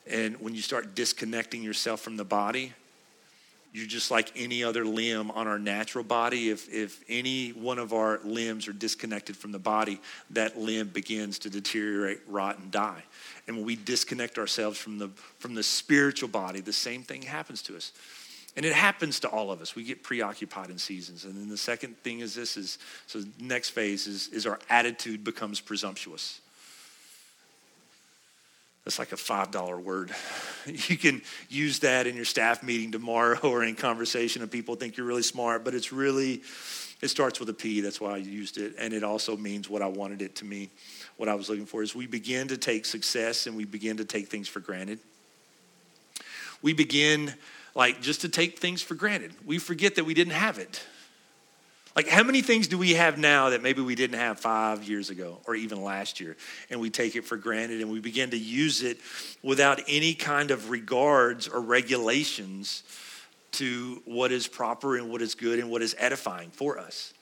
And 0.06 0.40
when 0.40 0.54
you 0.54 0.62
start 0.62 0.94
disconnecting 0.94 1.62
yourself 1.62 2.00
from 2.00 2.16
the 2.16 2.24
body, 2.24 2.72
you're 3.72 3.86
just 3.86 4.10
like 4.10 4.30
any 4.36 4.62
other 4.62 4.84
limb 4.84 5.30
on 5.30 5.48
our 5.48 5.58
natural 5.58 6.04
body. 6.04 6.50
If, 6.50 6.68
if 6.72 7.02
any 7.08 7.50
one 7.50 7.78
of 7.78 7.94
our 7.94 8.20
limbs 8.22 8.68
are 8.68 8.72
disconnected 8.72 9.34
from 9.34 9.50
the 9.50 9.58
body, 9.58 9.98
that 10.30 10.58
limb 10.58 10.88
begins 10.88 11.38
to 11.40 11.50
deteriorate, 11.50 12.20
rot, 12.28 12.58
and 12.58 12.70
die. 12.70 13.02
And 13.46 13.56
when 13.56 13.64
we 13.64 13.76
disconnect 13.76 14.36
ourselves 14.38 14.78
from 14.78 14.98
the, 14.98 15.08
from 15.38 15.54
the 15.54 15.62
spiritual 15.62 16.28
body, 16.28 16.60
the 16.60 16.72
same 16.72 17.02
thing 17.02 17.22
happens 17.22 17.62
to 17.62 17.76
us. 17.76 17.92
And 18.54 18.66
it 18.66 18.74
happens 18.74 19.20
to 19.20 19.28
all 19.28 19.50
of 19.50 19.62
us. 19.62 19.74
We 19.74 19.82
get 19.82 20.02
preoccupied 20.02 20.68
in 20.68 20.76
seasons. 20.76 21.24
And 21.24 21.34
then 21.34 21.48
the 21.48 21.56
second 21.56 21.96
thing 22.02 22.20
is 22.20 22.34
this 22.34 22.56
is 22.56 22.78
so 23.06 23.20
the 23.20 23.30
next 23.40 23.70
phase 23.70 24.06
is, 24.06 24.28
is 24.28 24.46
our 24.46 24.58
attitude 24.68 25.24
becomes 25.24 25.60
presumptuous. 25.60 26.40
That's 28.84 28.98
like 28.98 29.12
a 29.12 29.16
$5 29.16 29.82
word. 29.82 30.12
You 30.64 30.96
can 30.96 31.22
use 31.48 31.80
that 31.80 32.06
in 32.06 32.14
your 32.14 32.24
staff 32.24 32.62
meeting 32.62 32.92
tomorrow 32.92 33.36
or 33.42 33.64
in 33.64 33.74
conversation, 33.74 34.42
and 34.42 34.50
people 34.50 34.76
think 34.76 34.96
you're 34.96 35.04
really 35.04 35.24
smart, 35.24 35.64
but 35.64 35.74
it's 35.74 35.90
really, 35.90 36.42
it 37.00 37.08
starts 37.08 37.40
with 37.40 37.48
a 37.48 37.52
P. 37.52 37.80
That's 37.80 38.00
why 38.00 38.12
I 38.12 38.18
used 38.18 38.58
it. 38.58 38.74
And 38.78 38.94
it 38.94 39.02
also 39.02 39.36
means 39.36 39.68
what 39.68 39.82
I 39.82 39.88
wanted 39.88 40.22
it 40.22 40.36
to 40.36 40.44
mean. 40.44 40.70
What 41.16 41.28
I 41.28 41.34
was 41.34 41.48
looking 41.48 41.66
for 41.66 41.82
is 41.82 41.96
we 41.96 42.06
begin 42.06 42.46
to 42.46 42.56
take 42.56 42.84
success 42.84 43.48
and 43.48 43.56
we 43.56 43.64
begin 43.64 43.96
to 43.96 44.04
take 44.04 44.28
things 44.28 44.46
for 44.46 44.60
granted. 44.60 45.00
We 46.62 46.72
begin, 46.72 47.34
like, 47.74 48.00
just 48.00 48.22
to 48.22 48.28
take 48.28 48.58
things 48.58 48.82
for 48.82 48.94
granted. 48.94 49.32
We 49.46 49.58
forget 49.58 49.94
that 49.96 50.04
we 50.04 50.14
didn't 50.14 50.34
have 50.34 50.58
it. 50.58 50.82
Like, 51.94 52.08
how 52.08 52.22
many 52.22 52.40
things 52.40 52.68
do 52.68 52.78
we 52.78 52.94
have 52.94 53.18
now 53.18 53.50
that 53.50 53.62
maybe 53.62 53.82
we 53.82 53.94
didn't 53.94 54.18
have 54.18 54.40
five 54.40 54.84
years 54.84 55.10
ago 55.10 55.40
or 55.46 55.54
even 55.54 55.82
last 55.82 56.20
year? 56.20 56.36
And 56.70 56.80
we 56.80 56.88
take 56.88 57.16
it 57.16 57.24
for 57.24 57.36
granted 57.36 57.82
and 57.82 57.90
we 57.90 58.00
begin 58.00 58.30
to 58.30 58.38
use 58.38 58.82
it 58.82 58.98
without 59.42 59.80
any 59.88 60.14
kind 60.14 60.50
of 60.50 60.70
regards 60.70 61.48
or 61.48 61.60
regulations 61.60 62.82
to 63.52 64.00
what 64.06 64.32
is 64.32 64.48
proper 64.48 64.96
and 64.96 65.10
what 65.10 65.20
is 65.20 65.34
good 65.34 65.58
and 65.58 65.70
what 65.70 65.82
is 65.82 65.94
edifying 65.98 66.50
for 66.50 66.78
us. 66.78 67.12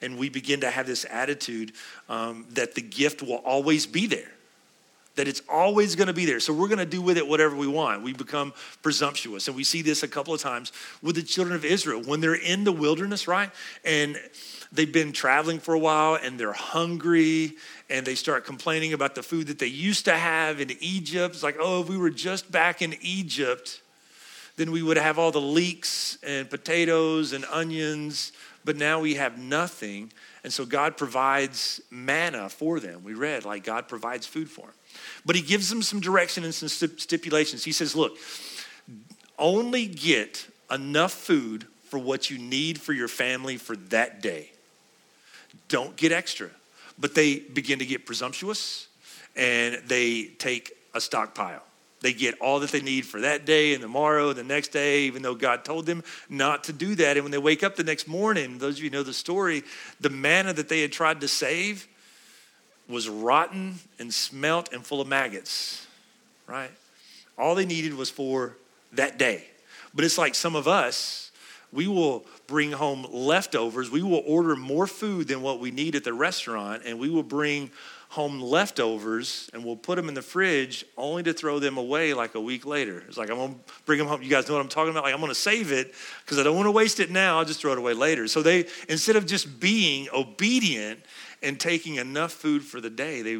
And 0.00 0.16
we 0.16 0.28
begin 0.28 0.60
to 0.60 0.70
have 0.70 0.86
this 0.86 1.04
attitude 1.10 1.72
um, 2.08 2.46
that 2.50 2.74
the 2.74 2.82
gift 2.82 3.20
will 3.20 3.36
always 3.36 3.86
be 3.86 4.06
there 4.06 4.30
that 5.16 5.28
it's 5.28 5.42
always 5.48 5.94
going 5.94 6.08
to 6.08 6.12
be 6.12 6.24
there. 6.24 6.40
So 6.40 6.52
we're 6.52 6.68
going 6.68 6.78
to 6.78 6.86
do 6.86 7.00
with 7.00 7.16
it 7.16 7.26
whatever 7.26 7.54
we 7.54 7.66
want. 7.66 8.02
We 8.02 8.12
become 8.12 8.52
presumptuous. 8.82 9.46
And 9.46 9.56
we 9.56 9.64
see 9.64 9.82
this 9.82 10.02
a 10.02 10.08
couple 10.08 10.34
of 10.34 10.40
times 10.40 10.72
with 11.02 11.16
the 11.16 11.22
children 11.22 11.54
of 11.54 11.64
Israel 11.64 12.02
when 12.02 12.20
they're 12.20 12.34
in 12.34 12.64
the 12.64 12.72
wilderness, 12.72 13.28
right? 13.28 13.50
And 13.84 14.20
they've 14.72 14.92
been 14.92 15.12
traveling 15.12 15.60
for 15.60 15.74
a 15.74 15.78
while 15.78 16.16
and 16.16 16.38
they're 16.38 16.52
hungry 16.52 17.54
and 17.88 18.04
they 18.04 18.16
start 18.16 18.44
complaining 18.44 18.92
about 18.92 19.14
the 19.14 19.22
food 19.22 19.46
that 19.46 19.58
they 19.58 19.66
used 19.66 20.06
to 20.06 20.14
have 20.14 20.60
in 20.60 20.72
Egypt. 20.80 21.34
It's 21.34 21.44
like, 21.44 21.56
oh, 21.60 21.82
if 21.82 21.88
we 21.88 21.96
were 21.96 22.10
just 22.10 22.50
back 22.50 22.82
in 22.82 22.96
Egypt, 23.00 23.82
then 24.56 24.72
we 24.72 24.82
would 24.82 24.96
have 24.96 25.18
all 25.18 25.30
the 25.30 25.40
leeks 25.40 26.18
and 26.22 26.48
potatoes 26.48 27.32
and 27.32 27.44
onions, 27.46 28.32
but 28.64 28.76
now 28.76 29.00
we 29.00 29.14
have 29.14 29.38
nothing. 29.38 30.12
And 30.42 30.52
so 30.52 30.64
God 30.64 30.96
provides 30.96 31.80
manna 31.90 32.48
for 32.48 32.78
them. 32.78 33.02
We 33.02 33.14
read, 33.14 33.44
like, 33.44 33.64
God 33.64 33.88
provides 33.88 34.26
food 34.26 34.48
for 34.48 34.66
them. 34.66 34.74
But 35.24 35.36
he 35.36 35.42
gives 35.42 35.70
them 35.70 35.82
some 35.82 36.00
direction 36.00 36.44
and 36.44 36.54
some 36.54 36.68
stipulations. 36.68 37.64
He 37.64 37.72
says, 37.72 37.96
look, 37.96 38.16
only 39.38 39.86
get 39.86 40.46
enough 40.70 41.12
food 41.12 41.66
for 41.88 41.98
what 41.98 42.30
you 42.30 42.38
need 42.38 42.80
for 42.80 42.92
your 42.92 43.08
family 43.08 43.56
for 43.56 43.76
that 43.76 44.20
day. 44.20 44.50
Don't 45.68 45.96
get 45.96 46.12
extra. 46.12 46.50
But 46.98 47.14
they 47.14 47.38
begin 47.38 47.78
to 47.78 47.86
get 47.86 48.06
presumptuous 48.06 48.88
and 49.36 49.80
they 49.86 50.24
take 50.38 50.72
a 50.94 51.00
stockpile. 51.00 51.62
They 52.00 52.12
get 52.12 52.38
all 52.38 52.60
that 52.60 52.70
they 52.70 52.82
need 52.82 53.06
for 53.06 53.22
that 53.22 53.46
day 53.46 53.72
and 53.72 53.80
tomorrow, 53.80 54.32
the 54.34 54.44
next 54.44 54.68
day, 54.68 55.04
even 55.04 55.22
though 55.22 55.34
God 55.34 55.64
told 55.64 55.86
them 55.86 56.04
not 56.28 56.64
to 56.64 56.72
do 56.72 56.94
that. 56.96 57.16
And 57.16 57.24
when 57.24 57.32
they 57.32 57.38
wake 57.38 57.62
up 57.62 57.76
the 57.76 57.84
next 57.84 58.06
morning, 58.06 58.58
those 58.58 58.76
of 58.76 58.84
you 58.84 58.90
know 58.90 59.02
the 59.02 59.14
story, 59.14 59.62
the 60.00 60.10
manna 60.10 60.52
that 60.52 60.68
they 60.68 60.82
had 60.82 60.92
tried 60.92 61.22
to 61.22 61.28
save 61.28 61.88
was 62.88 63.08
rotten 63.08 63.76
and 63.98 64.12
smelt 64.12 64.72
and 64.72 64.84
full 64.84 65.00
of 65.00 65.08
maggots, 65.08 65.86
right? 66.46 66.70
All 67.38 67.54
they 67.54 67.66
needed 67.66 67.94
was 67.94 68.10
for 68.10 68.56
that 68.92 69.18
day. 69.18 69.44
But 69.94 70.04
it's 70.04 70.18
like 70.18 70.34
some 70.34 70.56
of 70.56 70.68
us, 70.68 71.30
we 71.72 71.88
will 71.88 72.24
bring 72.46 72.72
home 72.72 73.06
leftovers. 73.10 73.90
We 73.90 74.02
will 74.02 74.22
order 74.26 74.54
more 74.54 74.86
food 74.86 75.28
than 75.28 75.42
what 75.42 75.60
we 75.60 75.70
need 75.70 75.96
at 75.96 76.04
the 76.04 76.12
restaurant, 76.12 76.82
and 76.84 76.98
we 76.98 77.08
will 77.08 77.22
bring 77.22 77.70
home 78.14 78.40
leftovers 78.40 79.50
and 79.52 79.64
we'll 79.64 79.74
put 79.74 79.96
them 79.96 80.08
in 80.08 80.14
the 80.14 80.22
fridge 80.22 80.84
only 80.96 81.20
to 81.20 81.32
throw 81.32 81.58
them 81.58 81.76
away 81.76 82.14
like 82.14 82.36
a 82.36 82.40
week 82.40 82.64
later. 82.64 83.02
It's 83.08 83.16
like, 83.16 83.28
I'm 83.28 83.36
gonna 83.36 83.54
bring 83.86 83.98
them 83.98 84.06
home. 84.06 84.22
You 84.22 84.30
guys 84.30 84.46
know 84.46 84.54
what 84.54 84.60
I'm 84.60 84.68
talking 84.68 84.92
about? 84.92 85.02
Like, 85.02 85.12
I'm 85.12 85.20
gonna 85.20 85.34
save 85.34 85.72
it 85.72 85.92
because 86.24 86.38
I 86.38 86.44
don't 86.44 86.54
wanna 86.54 86.70
waste 86.70 87.00
it 87.00 87.10
now. 87.10 87.38
I'll 87.38 87.44
just 87.44 87.60
throw 87.60 87.72
it 87.72 87.78
away 87.78 87.92
later. 87.92 88.28
So 88.28 88.40
they, 88.40 88.66
instead 88.88 89.16
of 89.16 89.26
just 89.26 89.58
being 89.58 90.06
obedient 90.14 91.00
and 91.44 91.60
taking 91.60 91.96
enough 91.96 92.32
food 92.32 92.62
for 92.62 92.80
the 92.80 92.90
day, 92.90 93.22
they 93.22 93.38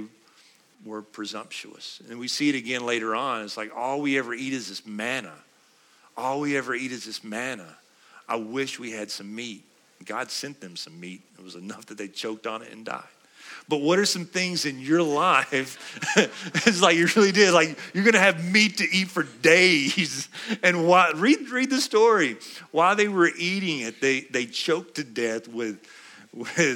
were 0.84 1.02
presumptuous. 1.02 2.00
And 2.08 2.18
we 2.18 2.28
see 2.28 2.48
it 2.48 2.54
again 2.54 2.84
later 2.84 3.14
on. 3.14 3.42
It's 3.42 3.56
like 3.56 3.74
all 3.74 4.00
we 4.00 4.18
ever 4.18 4.34
eat 4.34 4.52
is 4.52 4.68
this 4.68 4.86
manna. 4.86 5.34
All 6.16 6.40
we 6.40 6.56
ever 6.56 6.74
eat 6.74 6.92
is 6.92 7.06
this 7.06 7.24
manna. 7.24 7.76
I 8.28 8.36
wish 8.36 8.78
we 8.78 8.92
had 8.92 9.10
some 9.10 9.34
meat. 9.34 9.64
God 10.04 10.30
sent 10.30 10.60
them 10.60 10.76
some 10.76 10.98
meat. 11.00 11.22
It 11.38 11.44
was 11.44 11.54
enough 11.54 11.86
that 11.86 11.98
they 11.98 12.08
choked 12.08 12.46
on 12.46 12.62
it 12.62 12.72
and 12.72 12.84
died. 12.84 13.02
But 13.68 13.80
what 13.80 13.98
are 13.98 14.04
some 14.04 14.26
things 14.26 14.66
in 14.66 14.78
your 14.78 15.02
life? 15.02 15.98
it's 16.66 16.82
like 16.82 16.96
you 16.96 17.08
really 17.16 17.32
did. 17.32 17.54
Like 17.54 17.78
you're 17.94 18.04
gonna 18.04 18.18
have 18.18 18.44
meat 18.52 18.78
to 18.78 18.84
eat 18.90 19.08
for 19.08 19.22
days. 19.22 20.28
And 20.62 20.86
why, 20.86 21.12
read 21.14 21.48
read 21.48 21.70
the 21.70 21.80
story. 21.80 22.36
While 22.72 22.96
they 22.96 23.08
were 23.08 23.30
eating 23.38 23.80
it, 23.80 24.00
they 24.00 24.20
they 24.20 24.44
choked 24.44 24.96
to 24.96 25.04
death 25.04 25.48
with 25.48 25.78
with 25.78 25.88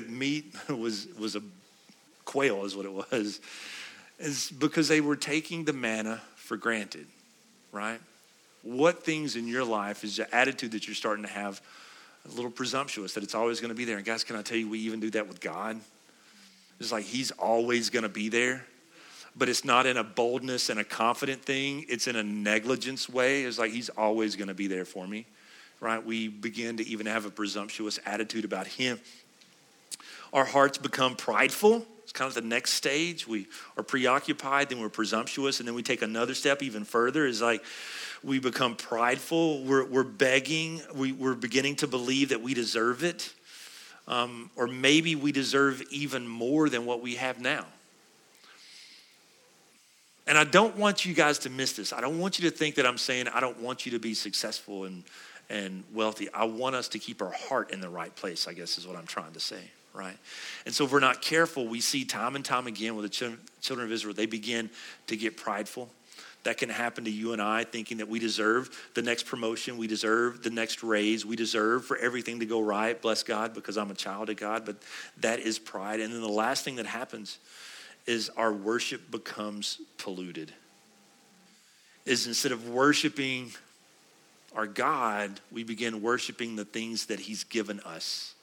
meat 0.08 0.54
was, 0.68 1.08
was 1.18 1.36
a 1.36 1.42
quail, 2.24 2.64
is 2.64 2.76
what 2.76 2.86
it 2.86 2.92
was, 2.92 3.40
is 4.18 4.50
because 4.50 4.88
they 4.88 5.00
were 5.00 5.16
taking 5.16 5.64
the 5.64 5.72
manna 5.72 6.20
for 6.36 6.56
granted, 6.56 7.06
right? 7.72 8.00
What 8.62 9.04
things 9.04 9.36
in 9.36 9.46
your 9.46 9.64
life 9.64 10.04
is 10.04 10.16
the 10.16 10.34
attitude 10.34 10.72
that 10.72 10.86
you're 10.86 10.94
starting 10.94 11.24
to 11.24 11.30
have 11.30 11.60
a 12.26 12.34
little 12.34 12.50
presumptuous 12.50 13.14
that 13.14 13.22
it's 13.22 13.34
always 13.34 13.60
going 13.60 13.70
to 13.70 13.76
be 13.76 13.84
there? 13.84 13.96
And 13.96 14.04
guys, 14.04 14.24
can 14.24 14.36
I 14.36 14.42
tell 14.42 14.58
you, 14.58 14.68
we 14.68 14.80
even 14.80 15.00
do 15.00 15.10
that 15.10 15.28
with 15.28 15.40
God. 15.40 15.80
It's 16.80 16.92
like 16.92 17.04
He's 17.04 17.30
always 17.32 17.90
going 17.90 18.02
to 18.02 18.08
be 18.08 18.28
there, 18.28 18.64
but 19.36 19.48
it's 19.48 19.64
not 19.64 19.86
in 19.86 19.96
a 19.96 20.04
boldness 20.04 20.68
and 20.68 20.80
a 20.80 20.84
confident 20.84 21.42
thing, 21.42 21.86
it's 21.88 22.06
in 22.06 22.16
a 22.16 22.22
negligence 22.22 23.08
way. 23.08 23.44
It's 23.44 23.58
like 23.58 23.72
He's 23.72 23.88
always 23.90 24.36
going 24.36 24.48
to 24.48 24.54
be 24.54 24.66
there 24.66 24.84
for 24.84 25.06
me, 25.06 25.26
right? 25.80 26.04
We 26.04 26.28
begin 26.28 26.76
to 26.76 26.86
even 26.86 27.06
have 27.06 27.24
a 27.24 27.30
presumptuous 27.30 27.98
attitude 28.04 28.44
about 28.44 28.66
Him 28.66 29.00
our 30.32 30.44
hearts 30.44 30.78
become 30.78 31.16
prideful. 31.16 31.84
It's 32.02 32.12
kind 32.12 32.28
of 32.28 32.34
the 32.34 32.40
next 32.40 32.72
stage. 32.72 33.28
We 33.28 33.48
are 33.76 33.82
preoccupied, 33.82 34.70
then 34.70 34.80
we're 34.80 34.88
presumptuous, 34.88 35.60
and 35.60 35.68
then 35.68 35.74
we 35.74 35.82
take 35.82 36.00
another 36.00 36.34
step 36.34 36.62
even 36.62 36.84
further. 36.84 37.26
Is 37.26 37.42
like 37.42 37.62
we 38.24 38.38
become 38.38 38.76
prideful. 38.76 39.62
We're, 39.62 39.84
we're 39.84 40.04
begging. 40.04 40.80
We, 40.94 41.12
we're 41.12 41.34
beginning 41.34 41.76
to 41.76 41.86
believe 41.86 42.30
that 42.30 42.40
we 42.40 42.54
deserve 42.54 43.04
it. 43.04 43.32
Um, 44.06 44.50
or 44.56 44.66
maybe 44.66 45.16
we 45.16 45.32
deserve 45.32 45.82
even 45.90 46.26
more 46.26 46.68
than 46.68 46.86
what 46.86 47.02
we 47.02 47.16
have 47.16 47.40
now. 47.40 47.66
And 50.26 50.36
I 50.36 50.44
don't 50.44 50.76
want 50.76 51.04
you 51.04 51.14
guys 51.14 51.38
to 51.40 51.50
miss 51.50 51.74
this. 51.74 51.92
I 51.92 52.00
don't 52.00 52.18
want 52.18 52.38
you 52.38 52.50
to 52.50 52.56
think 52.56 52.74
that 52.76 52.86
I'm 52.86 52.98
saying 52.98 53.28
I 53.28 53.40
don't 53.40 53.60
want 53.60 53.86
you 53.86 53.92
to 53.92 53.98
be 53.98 54.14
successful 54.14 54.84
and, 54.84 55.04
and 55.50 55.84
wealthy. 55.92 56.32
I 56.32 56.44
want 56.44 56.74
us 56.74 56.88
to 56.88 56.98
keep 56.98 57.22
our 57.22 57.32
heart 57.32 57.70
in 57.70 57.80
the 57.80 57.88
right 57.88 58.14
place, 58.14 58.48
I 58.48 58.54
guess 58.54 58.78
is 58.78 58.86
what 58.86 58.96
I'm 58.96 59.06
trying 59.06 59.32
to 59.32 59.40
say 59.40 59.60
right? 59.98 60.16
And 60.64 60.74
so 60.74 60.84
if 60.84 60.92
we're 60.92 61.00
not 61.00 61.20
careful, 61.20 61.66
we 61.66 61.80
see 61.80 62.04
time 62.04 62.36
and 62.36 62.44
time 62.44 62.66
again 62.66 62.94
with 62.94 63.04
the 63.04 63.36
children 63.60 63.86
of 63.86 63.92
Israel, 63.92 64.14
they 64.14 64.26
begin 64.26 64.70
to 65.08 65.16
get 65.16 65.36
prideful. 65.36 65.90
That 66.44 66.56
can 66.56 66.68
happen 66.68 67.04
to 67.04 67.10
you 67.10 67.32
and 67.32 67.42
I, 67.42 67.64
thinking 67.64 67.98
that 67.98 68.08
we 68.08 68.20
deserve 68.20 68.70
the 68.94 69.02
next 69.02 69.26
promotion, 69.26 69.76
we 69.76 69.88
deserve 69.88 70.42
the 70.42 70.50
next 70.50 70.84
raise, 70.84 71.26
we 71.26 71.34
deserve 71.34 71.84
for 71.84 71.96
everything 71.98 72.38
to 72.40 72.46
go 72.46 72.60
right. 72.60 72.98
Bless 73.00 73.24
God, 73.24 73.54
because 73.54 73.76
I'm 73.76 73.90
a 73.90 73.94
child 73.94 74.30
of 74.30 74.36
God. 74.36 74.64
But 74.64 74.76
that 75.20 75.40
is 75.40 75.58
pride. 75.58 76.00
And 76.00 76.14
then 76.14 76.20
the 76.20 76.28
last 76.28 76.64
thing 76.64 76.76
that 76.76 76.86
happens 76.86 77.38
is 78.06 78.30
our 78.36 78.52
worship 78.52 79.10
becomes 79.10 79.80
polluted. 79.98 80.52
Is 82.06 82.26
instead 82.26 82.52
of 82.52 82.68
worshiping 82.70 83.50
our 84.54 84.66
God, 84.66 85.40
we 85.52 85.64
begin 85.64 86.00
worshiping 86.00 86.56
the 86.56 86.64
things 86.64 87.06
that 87.06 87.20
He's 87.20 87.44
given 87.44 87.80
us. 87.80 88.34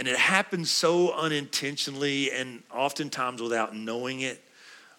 And 0.00 0.08
it 0.08 0.16
happens 0.16 0.70
so 0.70 1.12
unintentionally 1.12 2.32
and 2.32 2.62
oftentimes 2.72 3.42
without 3.42 3.76
knowing 3.76 4.22
it. 4.22 4.42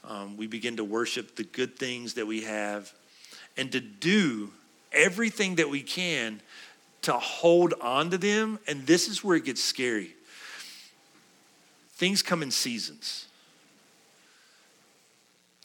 Um, 0.03 0.37
we 0.37 0.45
begin 0.45 0.77
to 0.77 0.83
worship 0.83 1.35
the 1.35 1.43
good 1.43 1.75
things 1.75 2.13
that 2.13 2.27
we 2.27 2.43
have 2.43 2.93
and 3.57 3.71
to 3.71 3.79
do 3.79 4.51
everything 4.91 5.55
that 5.55 5.67
we 5.67 5.81
can 5.81 6.39
to 7.01 7.13
hold 7.13 7.73
on 7.81 8.11
to 8.11 8.19
them. 8.19 8.59
And 8.67 8.85
this 8.85 9.07
is 9.07 9.23
where 9.23 9.35
it 9.35 9.43
gets 9.43 9.63
scary. 9.63 10.13
Things 11.93 12.21
come 12.21 12.43
in 12.43 12.51
seasons. 12.51 13.25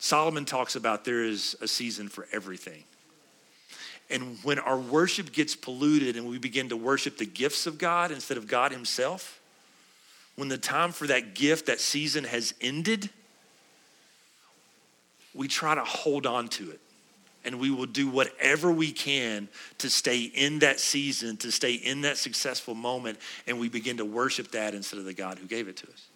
Solomon 0.01 0.47
talks 0.47 0.77
about 0.77 1.05
there 1.05 1.25
is 1.25 1.55
a 1.61 1.69
season 1.69 2.09
for 2.09 2.27
everything. 2.33 2.85
And 4.09 4.39
when 4.43 4.59
our 4.59 4.79
worship 4.79 5.33
gets 5.33 5.57
polluted 5.57 6.17
and 6.17 6.29
we 6.29 6.39
begin 6.39 6.69
to 6.69 6.77
worship 6.77 7.19
the 7.19 7.27
gifts 7.27 7.67
of 7.67 7.79
God 7.79 8.13
instead 8.13 8.39
of 8.39 8.47
God 8.47 8.73
Himself, 8.73 9.41
when 10.37 10.49
the 10.49 10.59
time 10.59 10.93
for 10.93 11.07
that 11.09 11.35
gift, 11.35 11.67
that 11.67 11.81
season 11.81 12.25
has 12.25 12.55
ended, 12.61 13.11
we 15.35 15.49
try 15.49 15.75
to 15.75 15.85
hold 15.85 16.27
on 16.27 16.49
to 16.49 16.71
it. 16.71 16.81
And 17.45 17.61
we 17.61 17.71
will 17.71 17.87
do 17.87 18.09
whatever 18.09 18.73
we 18.73 18.91
can 18.91 19.49
to 19.79 19.89
stay 19.89 20.23
in 20.23 20.59
that 20.61 20.81
season, 20.81 21.37
to 21.39 21.53
stay 21.53 21.75
in 21.75 22.01
that 22.01 22.17
successful 22.17 22.75
moment, 22.75 23.19
and 23.47 23.61
we 23.61 23.69
begin 23.69 23.99
to 23.99 24.05
worship 24.05 24.51
that 24.51 24.75
instead 24.75 24.99
of 24.99 25.05
the 25.05 25.15
God 25.15 25.39
who 25.39 25.47
gave 25.47 25.69
it 25.69 25.77
to 25.77 25.87
us. 25.87 26.07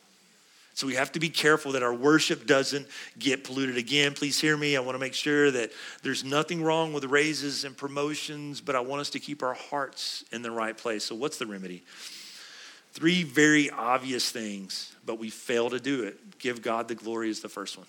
So 0.80 0.86
we 0.86 0.94
have 0.94 1.12
to 1.12 1.20
be 1.20 1.28
careful 1.28 1.72
that 1.72 1.82
our 1.82 1.92
worship 1.92 2.46
doesn't 2.46 2.86
get 3.18 3.44
polluted. 3.44 3.76
Again, 3.76 4.14
please 4.14 4.40
hear 4.40 4.56
me. 4.56 4.78
I 4.78 4.80
want 4.80 4.94
to 4.94 4.98
make 4.98 5.12
sure 5.12 5.50
that 5.50 5.72
there's 6.02 6.24
nothing 6.24 6.62
wrong 6.62 6.94
with 6.94 7.04
raises 7.04 7.66
and 7.66 7.76
promotions, 7.76 8.62
but 8.62 8.74
I 8.74 8.80
want 8.80 9.02
us 9.02 9.10
to 9.10 9.20
keep 9.20 9.42
our 9.42 9.52
hearts 9.52 10.24
in 10.32 10.40
the 10.40 10.50
right 10.50 10.74
place. 10.74 11.04
So, 11.04 11.14
what's 11.14 11.36
the 11.36 11.44
remedy? 11.44 11.82
Three 12.94 13.24
very 13.24 13.68
obvious 13.68 14.30
things, 14.30 14.96
but 15.04 15.18
we 15.18 15.28
fail 15.28 15.68
to 15.68 15.78
do 15.78 16.04
it. 16.04 16.38
Give 16.38 16.62
God 16.62 16.88
the 16.88 16.94
glory 16.94 17.28
is 17.28 17.40
the 17.40 17.50
first 17.50 17.76
one. 17.76 17.86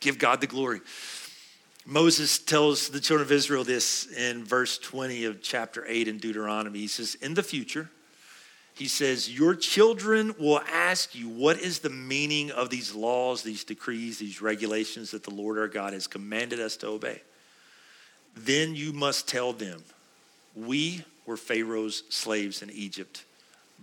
Give 0.00 0.18
God 0.18 0.40
the 0.40 0.46
glory. 0.46 0.80
Moses 1.84 2.38
tells 2.38 2.88
the 2.88 2.98
children 2.98 3.26
of 3.26 3.30
Israel 3.30 3.62
this 3.62 4.10
in 4.10 4.42
verse 4.42 4.78
20 4.78 5.26
of 5.26 5.42
chapter 5.42 5.84
8 5.86 6.08
in 6.08 6.16
Deuteronomy. 6.16 6.78
He 6.78 6.88
says, 6.88 7.14
In 7.16 7.34
the 7.34 7.42
future, 7.42 7.90
he 8.74 8.88
says, 8.88 9.30
Your 9.30 9.54
children 9.54 10.34
will 10.38 10.60
ask 10.72 11.14
you, 11.14 11.28
What 11.28 11.58
is 11.60 11.80
the 11.80 11.90
meaning 11.90 12.50
of 12.50 12.70
these 12.70 12.94
laws, 12.94 13.42
these 13.42 13.64
decrees, 13.64 14.18
these 14.18 14.40
regulations 14.40 15.10
that 15.10 15.24
the 15.24 15.34
Lord 15.34 15.58
our 15.58 15.68
God 15.68 15.92
has 15.92 16.06
commanded 16.06 16.60
us 16.60 16.76
to 16.78 16.88
obey? 16.88 17.22
Then 18.34 18.74
you 18.74 18.92
must 18.92 19.28
tell 19.28 19.52
them, 19.52 19.82
We 20.54 21.04
were 21.26 21.36
Pharaoh's 21.36 22.02
slaves 22.08 22.62
in 22.62 22.70
Egypt, 22.70 23.24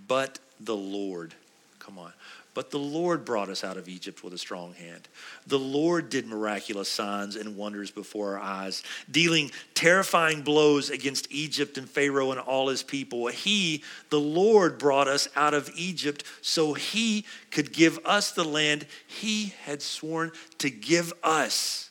but 0.07 0.39
the 0.59 0.75
Lord, 0.75 1.33
come 1.77 1.97
on, 1.97 2.11
but 2.53 2.71
the 2.71 2.79
Lord 2.79 3.25
brought 3.25 3.49
us 3.49 3.63
out 3.63 3.77
of 3.77 3.87
Egypt 3.87 4.23
with 4.23 4.33
a 4.33 4.37
strong 4.37 4.73
hand. 4.73 5.07
The 5.47 5.59
Lord 5.59 6.09
did 6.09 6.27
miraculous 6.27 6.89
signs 6.89 7.35
and 7.35 7.55
wonders 7.55 7.91
before 7.91 8.37
our 8.37 8.39
eyes, 8.39 8.83
dealing 9.09 9.51
terrifying 9.75 10.41
blows 10.41 10.89
against 10.89 11.31
Egypt 11.31 11.77
and 11.77 11.89
Pharaoh 11.89 12.31
and 12.31 12.39
all 12.39 12.67
his 12.69 12.83
people. 12.83 13.27
He, 13.27 13.83
the 14.09 14.19
Lord, 14.19 14.77
brought 14.77 15.07
us 15.07 15.27
out 15.35 15.53
of 15.53 15.69
Egypt 15.75 16.23
so 16.41 16.73
he 16.73 17.25
could 17.51 17.71
give 17.73 17.99
us 18.05 18.31
the 18.31 18.45
land 18.45 18.85
he 19.07 19.53
had 19.63 19.81
sworn 19.81 20.31
to 20.57 20.69
give 20.69 21.13
us. 21.23 21.88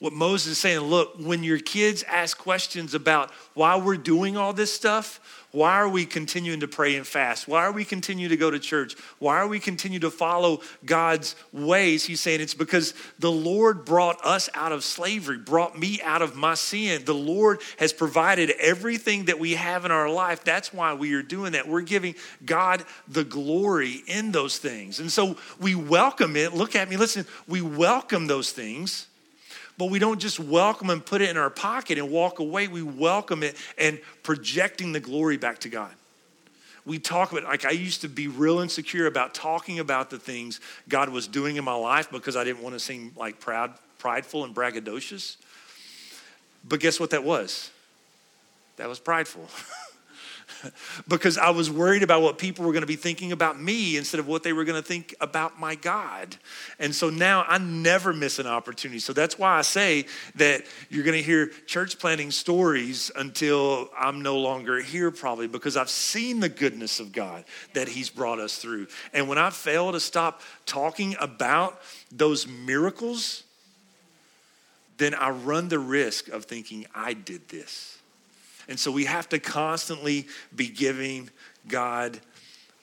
What 0.00 0.14
Moses 0.14 0.52
is 0.52 0.58
saying, 0.58 0.80
look, 0.80 1.16
when 1.18 1.44
your 1.44 1.58
kids 1.58 2.02
ask 2.04 2.38
questions 2.38 2.94
about 2.94 3.30
why 3.52 3.76
we're 3.76 3.98
doing 3.98 4.38
all 4.38 4.54
this 4.54 4.72
stuff, 4.72 5.20
why 5.52 5.74
are 5.74 5.90
we 5.90 6.06
continuing 6.06 6.60
to 6.60 6.68
pray 6.68 6.96
and 6.96 7.06
fast? 7.06 7.46
Why 7.46 7.64
are 7.64 7.72
we 7.72 7.84
continuing 7.84 8.30
to 8.30 8.38
go 8.38 8.50
to 8.50 8.58
church? 8.58 8.96
Why 9.18 9.36
are 9.36 9.46
we 9.46 9.60
continuing 9.60 10.00
to 10.00 10.10
follow 10.10 10.62
God's 10.86 11.36
ways? 11.52 12.02
He's 12.06 12.20
saying 12.20 12.40
it's 12.40 12.54
because 12.54 12.94
the 13.18 13.30
Lord 13.30 13.84
brought 13.84 14.24
us 14.24 14.48
out 14.54 14.72
of 14.72 14.84
slavery, 14.84 15.36
brought 15.36 15.78
me 15.78 16.00
out 16.02 16.22
of 16.22 16.34
my 16.34 16.54
sin. 16.54 17.04
The 17.04 17.12
Lord 17.12 17.60
has 17.78 17.92
provided 17.92 18.52
everything 18.58 19.26
that 19.26 19.38
we 19.38 19.52
have 19.52 19.84
in 19.84 19.90
our 19.90 20.08
life. 20.08 20.44
That's 20.44 20.72
why 20.72 20.94
we 20.94 21.12
are 21.12 21.22
doing 21.22 21.52
that. 21.52 21.68
We're 21.68 21.82
giving 21.82 22.14
God 22.46 22.84
the 23.06 23.24
glory 23.24 24.02
in 24.06 24.32
those 24.32 24.56
things. 24.56 24.98
And 24.98 25.12
so 25.12 25.36
we 25.60 25.74
welcome 25.74 26.36
it. 26.36 26.54
Look 26.54 26.74
at 26.74 26.88
me, 26.88 26.96
listen, 26.96 27.26
we 27.46 27.60
welcome 27.60 28.28
those 28.28 28.50
things 28.50 29.08
but 29.80 29.88
we 29.88 29.98
don't 29.98 30.20
just 30.20 30.38
welcome 30.38 30.90
and 30.90 31.02
put 31.02 31.22
it 31.22 31.30
in 31.30 31.38
our 31.38 31.48
pocket 31.48 31.96
and 31.96 32.10
walk 32.10 32.38
away. 32.38 32.68
We 32.68 32.82
welcome 32.82 33.42
it 33.42 33.56
and 33.78 33.98
projecting 34.22 34.92
the 34.92 35.00
glory 35.00 35.38
back 35.38 35.60
to 35.60 35.70
God. 35.70 35.90
We 36.84 36.98
talk 36.98 37.32
about 37.32 37.44
like 37.44 37.64
I 37.64 37.70
used 37.70 38.02
to 38.02 38.08
be 38.08 38.28
real 38.28 38.58
insecure 38.58 39.06
about 39.06 39.32
talking 39.32 39.78
about 39.78 40.10
the 40.10 40.18
things 40.18 40.60
God 40.86 41.08
was 41.08 41.26
doing 41.26 41.56
in 41.56 41.64
my 41.64 41.72
life 41.72 42.10
because 42.10 42.36
I 42.36 42.44
didn't 42.44 42.62
want 42.62 42.74
to 42.74 42.78
seem 42.78 43.12
like 43.16 43.40
proud, 43.40 43.72
prideful 43.96 44.44
and 44.44 44.54
braggadocious. 44.54 45.36
But 46.62 46.80
guess 46.80 47.00
what 47.00 47.08
that 47.08 47.24
was? 47.24 47.70
That 48.76 48.86
was 48.86 48.98
prideful. 48.98 49.48
because 51.08 51.38
I 51.38 51.50
was 51.50 51.70
worried 51.70 52.02
about 52.02 52.22
what 52.22 52.38
people 52.38 52.64
were 52.64 52.72
going 52.72 52.82
to 52.82 52.86
be 52.86 52.96
thinking 52.96 53.32
about 53.32 53.60
me 53.60 53.96
instead 53.96 54.18
of 54.18 54.26
what 54.26 54.42
they 54.42 54.52
were 54.52 54.64
going 54.64 54.80
to 54.80 54.86
think 54.86 55.14
about 55.20 55.58
my 55.58 55.74
God. 55.74 56.36
And 56.78 56.94
so 56.94 57.10
now 57.10 57.44
I 57.48 57.58
never 57.58 58.12
miss 58.12 58.38
an 58.38 58.46
opportunity. 58.46 58.98
So 58.98 59.12
that's 59.12 59.38
why 59.38 59.58
I 59.58 59.62
say 59.62 60.06
that 60.36 60.64
you're 60.88 61.04
going 61.04 61.16
to 61.16 61.22
hear 61.22 61.48
church 61.66 61.98
planting 61.98 62.30
stories 62.30 63.10
until 63.16 63.90
I'm 63.98 64.22
no 64.22 64.38
longer 64.38 64.80
here, 64.80 65.10
probably, 65.10 65.46
because 65.46 65.76
I've 65.76 65.90
seen 65.90 66.40
the 66.40 66.48
goodness 66.48 67.00
of 67.00 67.12
God 67.12 67.44
that 67.74 67.88
He's 67.88 68.10
brought 68.10 68.38
us 68.38 68.56
through. 68.56 68.86
And 69.12 69.28
when 69.28 69.38
I 69.38 69.50
fail 69.50 69.92
to 69.92 70.00
stop 70.00 70.42
talking 70.66 71.16
about 71.20 71.80
those 72.10 72.46
miracles, 72.46 73.44
then 74.98 75.14
I 75.14 75.30
run 75.30 75.68
the 75.68 75.78
risk 75.78 76.28
of 76.28 76.44
thinking 76.44 76.86
I 76.94 77.14
did 77.14 77.48
this. 77.48 77.99
And 78.68 78.78
so 78.78 78.90
we 78.90 79.04
have 79.04 79.28
to 79.30 79.38
constantly 79.38 80.26
be 80.54 80.68
giving 80.68 81.30
God 81.68 82.20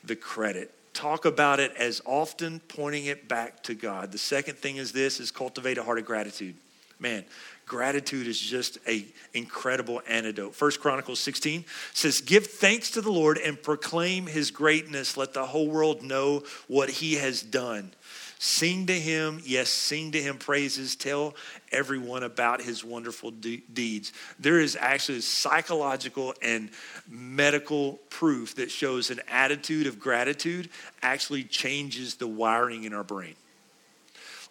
the 0.04 0.16
credit. 0.16 0.74
Talk 0.94 1.26
about 1.26 1.60
it 1.60 1.74
as 1.78 2.02
often 2.06 2.60
pointing 2.68 3.06
it 3.06 3.28
back 3.28 3.62
to 3.64 3.76
God. 3.76 4.12
The 4.12 4.18
second 4.18 4.58
thing 4.58 4.78
is 4.78 4.92
this 4.92 5.20
is 5.20 5.32
cultivate 5.32 5.78
a 5.78 5.84
heart 5.84 6.00
of 6.00 6.06
gratitude. 6.06 6.56
Man, 7.00 7.24
gratitude 7.68 8.26
is 8.26 8.40
just 8.40 8.80
a 8.88 9.06
incredible 9.36 10.02
antidote. 10.08 10.56
First 10.56 10.82
Chronicles 10.82 11.20
16 11.20 11.64
says, 11.94 12.22
"Give 12.22 12.46
thanks 12.46 12.90
to 12.92 13.02
the 13.02 13.12
Lord 13.12 13.38
and 13.38 13.62
proclaim 13.62 14.26
his 14.26 14.50
greatness. 14.50 15.16
Let 15.16 15.34
the 15.34 15.46
whole 15.46 15.68
world 15.68 16.02
know 16.02 16.44
what 16.68 16.90
he 16.90 17.16
has 17.16 17.44
done." 17.44 17.94
Sing 18.40 18.86
to 18.86 18.94
him, 18.94 19.42
yes, 19.44 19.70
sing 19.70 20.12
to 20.12 20.22
him 20.22 20.38
praises. 20.38 20.96
Tell 20.96 21.34
everyone 21.72 22.22
about 22.22 22.62
his 22.62 22.84
wonderful 22.84 23.32
de- 23.32 23.64
deeds. 23.74 24.14
There 24.40 24.60
is 24.60 24.78
actually 24.80 25.22
psychological 25.22 26.36
and 26.42 26.70
medical 27.10 27.94
proof 28.10 28.56
that 28.56 28.70
shows 28.70 29.10
an 29.10 29.22
attitude 29.28 29.88
of 29.88 30.00
gratitude 30.00 30.70
actually 31.02 31.46
changes 31.46 32.16
the 32.16 32.28
wiring 32.28 32.84
in 32.84 32.94
our 32.94 33.04
brain. 33.04 33.36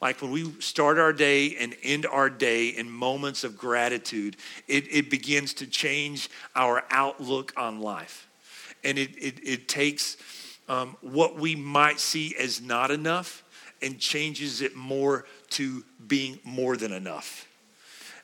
Like 0.03 0.21
when 0.21 0.33
we 0.33 0.53
start 0.61 0.99
our 0.99 1.13
day 1.13 1.57
and 1.57 1.75
end 1.83 2.07
our 2.07 2.29
day 2.29 2.69
in 2.69 2.91
moments 2.91 3.45
of 3.45 3.57
gratitude, 3.57 4.37
it, 4.67 4.93
it 4.93 5.11
begins 5.11 5.55
to 5.55 5.67
change 5.67 6.29
our 6.57 6.85
outlook 6.91 7.53
on 7.57 7.81
life. 7.81 8.29
And 8.83 8.99
it, 8.99 9.11
it, 9.17 9.41
it 9.43 9.69
takes 9.69 10.17
um, 10.69 10.97
what 11.01 11.37
we 11.37 11.55
might 11.55 12.01
see 12.01 12.35
as 12.37 12.61
not 12.61 12.91
enough 12.91 13.45
and 13.83 13.99
changes 13.99 14.61
it 14.61 14.75
more 14.75 15.25
to 15.51 15.85
being 16.07 16.39
more 16.45 16.77
than 16.77 16.93
enough. 16.93 17.47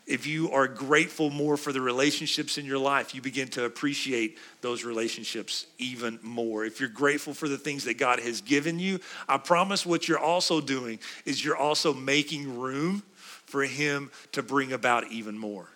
If 0.04 0.26
you 0.26 0.50
are 0.50 0.66
grateful 0.66 1.30
more 1.30 1.56
for 1.56 1.72
the 1.72 1.80
relationships 1.80 2.58
in 2.58 2.66
your 2.66 2.78
life, 2.78 3.14
you 3.14 3.22
begin 3.22 3.46
to 3.48 3.64
appreciate 3.64 4.36
those 4.60 4.82
relationships 4.82 5.66
even 5.78 6.18
more. 6.22 6.64
If 6.64 6.80
you're 6.80 6.88
grateful 6.88 7.34
for 7.34 7.48
the 7.48 7.58
things 7.58 7.84
that 7.84 7.98
God 7.98 8.18
has 8.18 8.40
given 8.40 8.80
you, 8.80 8.98
I 9.28 9.38
promise 9.38 9.86
what 9.86 10.08
you're 10.08 10.18
also 10.18 10.60
doing 10.60 10.98
is 11.24 11.44
you're 11.44 11.56
also 11.56 11.94
making 11.94 12.58
room 12.58 13.04
for 13.46 13.62
Him 13.62 14.10
to 14.32 14.42
bring 14.42 14.72
about 14.72 15.10
even 15.12 15.38
more. 15.38 15.68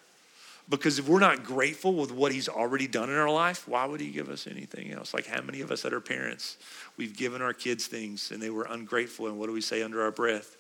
Because 0.68 0.98
if 0.98 1.08
we're 1.08 1.20
not 1.20 1.44
grateful 1.44 1.94
with 1.94 2.10
what 2.10 2.32
He's 2.32 2.48
already 2.48 2.88
done 2.88 3.08
in 3.08 3.16
our 3.16 3.30
life, 3.30 3.68
why 3.68 3.84
would 3.86 4.00
He 4.00 4.10
give 4.10 4.28
us 4.28 4.46
anything 4.46 4.92
else? 4.92 5.14
Like 5.14 5.26
how 5.26 5.40
many 5.40 5.60
of 5.60 5.70
us 5.70 5.82
that 5.82 5.92
are 5.92 6.00
parents, 6.00 6.56
we've 6.96 7.16
given 7.16 7.40
our 7.40 7.52
kids 7.52 7.86
things 7.86 8.32
and 8.32 8.42
they 8.42 8.50
were 8.50 8.66
ungrateful, 8.68 9.26
and 9.28 9.38
what 9.38 9.46
do 9.46 9.52
we 9.52 9.60
say 9.60 9.82
under 9.82 10.02
our 10.02 10.10
breath? 10.10 10.56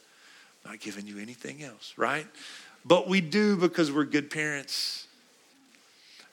Not 0.64 0.80
giving 0.80 1.06
you 1.06 1.18
anything 1.18 1.62
else, 1.62 1.94
right? 1.96 2.26
But 2.84 3.08
we 3.08 3.20
do 3.20 3.56
because 3.56 3.90
we're 3.90 4.04
good 4.04 4.30
parents. 4.30 5.08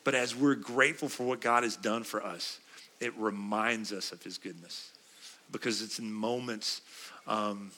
But 0.04 0.16
as 0.16 0.36
we're 0.36 0.56
grateful 0.56 1.10
for 1.10 1.24
what 1.24 1.42
God 1.42 1.64
has 1.64 1.76
done 1.76 2.04
for 2.04 2.24
us, 2.24 2.60
it 3.00 3.14
reminds 3.18 3.92
us 3.92 4.12
of 4.12 4.22
His 4.22 4.38
goodness 4.38 4.92
because 5.52 5.82
it's 5.82 6.00
in 6.00 6.12
moments 6.12 6.82
um, 7.28 7.72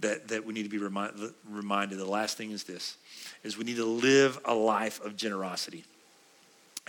that, 0.00 0.28
that 0.28 0.44
we 0.44 0.52
need 0.52 0.64
to 0.64 0.68
be 0.68 0.78
remind, 0.78 1.12
reminded. 1.48 1.98
The 1.98 2.04
last 2.04 2.36
thing 2.36 2.50
is 2.50 2.64
this 2.64 2.96
is 3.42 3.56
we 3.56 3.64
need 3.64 3.76
to 3.76 3.84
live 3.84 4.38
a 4.44 4.54
life 4.54 5.00
of 5.04 5.16
generosity. 5.16 5.84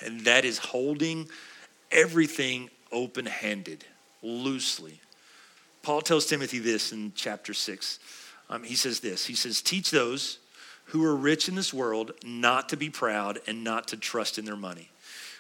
And 0.04 0.22
that 0.26 0.46
is 0.46 0.58
holding 0.58 1.30
everything 1.92 2.70
open-handed, 2.92 3.86
loosely. 4.22 5.00
Paul 5.84 6.02
tells 6.02 6.26
Timothy 6.26 6.60
this 6.60 6.92
in 6.92 7.14
chapter 7.16 7.54
6. 7.54 8.00
Um, 8.50 8.64
he 8.64 8.76
says 8.76 9.00
this. 9.00 9.26
He 9.26 9.36
says, 9.36 9.62
"Teach 9.62 9.92
those 9.92 10.40
who 10.86 11.04
are 11.04 11.16
rich 11.16 11.50
in 11.50 11.56
this 11.56 11.74
world 11.74 12.12
not 12.24 12.70
to 12.70 12.78
be 12.78 12.90
proud 12.90 13.40
and 13.48 13.64
not 13.64 13.88
to 13.90 13.98
trust 13.98 14.38
in 14.38 14.46
their 14.46 14.56
money, 14.56 14.90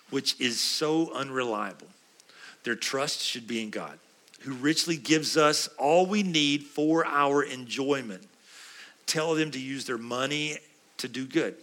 which 0.09 0.39
is 0.39 0.59
so 0.59 1.13
unreliable. 1.13 1.87
Their 2.63 2.75
trust 2.75 3.21
should 3.21 3.47
be 3.47 3.61
in 3.61 3.69
God." 3.69 3.99
Who 4.39 4.53
richly 4.53 4.97
gives 4.97 5.37
us 5.37 5.67
all 5.77 6.05
we 6.05 6.23
need 6.23 6.63
for 6.63 7.05
our 7.05 7.43
enjoyment. 7.43 8.23
Tell 9.05 9.35
them 9.35 9.51
to 9.51 9.59
use 9.59 9.85
their 9.85 9.97
money 9.97 10.57
to 10.97 11.07
do 11.07 11.25
good. 11.25 11.55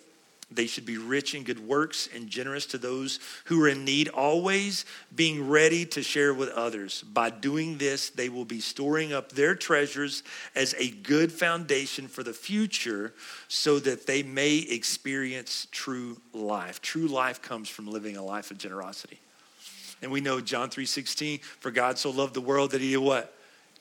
They 0.50 0.66
should 0.66 0.87
be 0.87 0.98
rich 0.98 1.34
in 1.34 1.42
good 1.42 1.66
works 1.66 2.08
and 2.14 2.28
generous 2.28 2.66
to 2.66 2.78
those 2.78 3.18
who 3.46 3.62
are 3.64 3.68
in 3.68 3.84
need, 3.84 4.08
always 4.08 4.84
being 5.14 5.48
ready 5.48 5.84
to 5.87 6.02
share 6.02 6.32
with 6.32 6.50
others. 6.50 7.02
By 7.02 7.30
doing 7.30 7.78
this, 7.78 8.10
they 8.10 8.28
will 8.28 8.44
be 8.44 8.60
storing 8.60 9.12
up 9.12 9.32
their 9.32 9.54
treasures 9.54 10.22
as 10.54 10.74
a 10.78 10.90
good 10.90 11.32
foundation 11.32 12.08
for 12.08 12.22
the 12.22 12.32
future 12.32 13.14
so 13.48 13.78
that 13.80 14.06
they 14.06 14.22
may 14.22 14.58
experience 14.58 15.66
true 15.72 16.18
life. 16.32 16.80
True 16.80 17.08
life 17.08 17.42
comes 17.42 17.68
from 17.68 17.88
living 17.88 18.16
a 18.16 18.22
life 18.22 18.50
of 18.50 18.58
generosity. 18.58 19.18
And 20.04 20.12
we 20.12 20.20
know 20.20 20.40
John 20.40 20.70
3:16, 20.70 21.40
for 21.60 21.70
God 21.70 21.98
so 21.98 22.10
loved 22.10 22.34
the 22.34 22.40
world 22.40 22.70
that 22.72 22.80
he 22.80 22.90
did 22.90 22.98
what? 22.98 23.36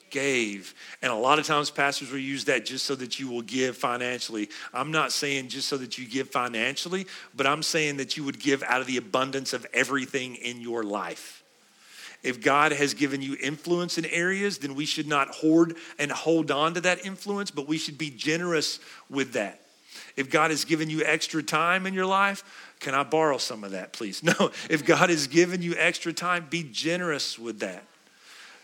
Gave. 0.10 0.74
And 1.02 1.12
a 1.12 1.16
lot 1.16 1.38
of 1.38 1.46
times 1.46 1.70
pastors 1.70 2.12
will 2.12 2.20
use 2.20 2.46
that 2.46 2.66
just 2.66 2.86
so 2.86 2.96
that 2.96 3.20
you 3.20 3.28
will 3.28 3.42
give 3.42 3.76
financially. 3.76 4.50
I'm 4.74 4.92
not 4.92 5.12
saying 5.12 5.50
just 5.50 5.68
so 5.68 5.78
that 5.78 5.98
you 5.98 6.06
give 6.08 6.30
financially, 6.30 7.08
but 7.36 7.46
I'm 7.46 7.62
saying 7.62 7.98
that 7.98 8.16
you 8.16 8.24
would 8.24 8.40
give 8.40 8.64
out 8.64 8.80
of 8.80 8.88
the 8.88 8.98
abundance 8.98 9.54
of 9.54 9.68
everything 9.74 10.36
in 10.36 10.62
your 10.62 10.84
life. 10.84 11.44
If 12.22 12.40
God 12.42 12.72
has 12.72 12.94
given 12.94 13.22
you 13.22 13.36
influence 13.42 13.98
in 13.98 14.06
areas, 14.06 14.60
then 14.60 14.76
we 14.76 14.86
should 14.86 15.08
not 15.08 15.28
hoard 15.30 15.76
and 16.00 16.10
hold 16.10 16.52
on 16.52 16.76
to 16.76 16.82
that 16.82 17.06
influence, 17.06 17.52
but 17.52 17.68
we 17.68 17.78
should 17.78 17.98
be 17.98 18.10
generous 18.10 18.80
with 19.10 19.34
that. 19.34 19.63
If 20.16 20.30
God 20.30 20.52
has 20.52 20.66
given 20.66 20.90
you 20.90 21.04
extra 21.04 21.44
time 21.44 21.86
in 21.86 21.94
your 21.94 22.06
life, 22.06 22.44
can 22.80 22.94
I 22.94 23.04
borrow 23.04 23.38
some 23.38 23.64
of 23.64 23.72
that, 23.72 23.94
please? 23.94 24.24
No, 24.40 24.52
if 24.70 24.86
God 24.86 25.10
has 25.10 25.28
given 25.28 25.62
you 25.62 25.76
extra 25.78 26.14
time, 26.14 26.48
be 26.50 26.64
generous 26.64 27.38
with 27.38 27.60
that. 27.60 27.84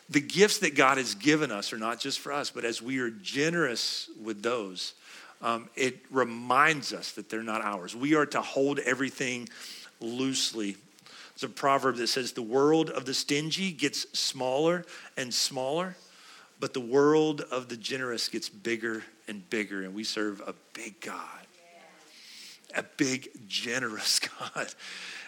The 0.10 0.22
gifts 0.22 0.60
that 0.60 0.76
God 0.76 0.98
has 0.98 1.16
given 1.16 1.52
us 1.52 1.72
are 1.72 1.78
not 1.78 2.00
just 2.00 2.20
for 2.20 2.32
us, 2.32 2.50
but 2.50 2.66
as 2.66 2.82
we 2.82 3.00
are 3.00 3.12
generous 3.12 4.10
with 4.24 4.42
those, 4.42 4.94
um, 5.42 5.70
it 5.76 6.00
reminds 6.10 6.94
us 6.94 7.12
that 7.14 7.30
they're 7.30 7.44
not 7.44 7.62
ours. 7.62 7.96
We 7.96 8.16
are 8.16 8.26
to 8.28 8.42
hold 8.42 8.80
everything 8.80 9.50
loosely 10.00 10.78
there's 11.40 11.52
a 11.52 11.54
proverb 11.54 11.96
that 11.98 12.08
says, 12.08 12.34
The 12.34 12.42
world 12.42 12.90
of 12.90 13.06
the 13.06 13.14
stingy 13.14 13.72
gets 13.72 14.06
smaller 14.18 14.84
and 15.16 15.34
smaller, 15.34 15.96
but 16.60 16.74
the 16.74 16.82
world 16.82 17.42
of 17.50 17.70
the 17.70 17.78
generous 17.78 18.28
gets 18.28 18.50
bigger 18.50 19.04
and 19.30 19.50
bigger. 19.50 19.84
And 19.84 19.94
we 19.94 20.04
serve 20.04 20.42
a 20.46 20.54
big 20.74 21.00
God, 21.00 21.46
a 22.76 22.84
big, 22.98 23.30
generous 23.48 24.20
God. 24.40 24.68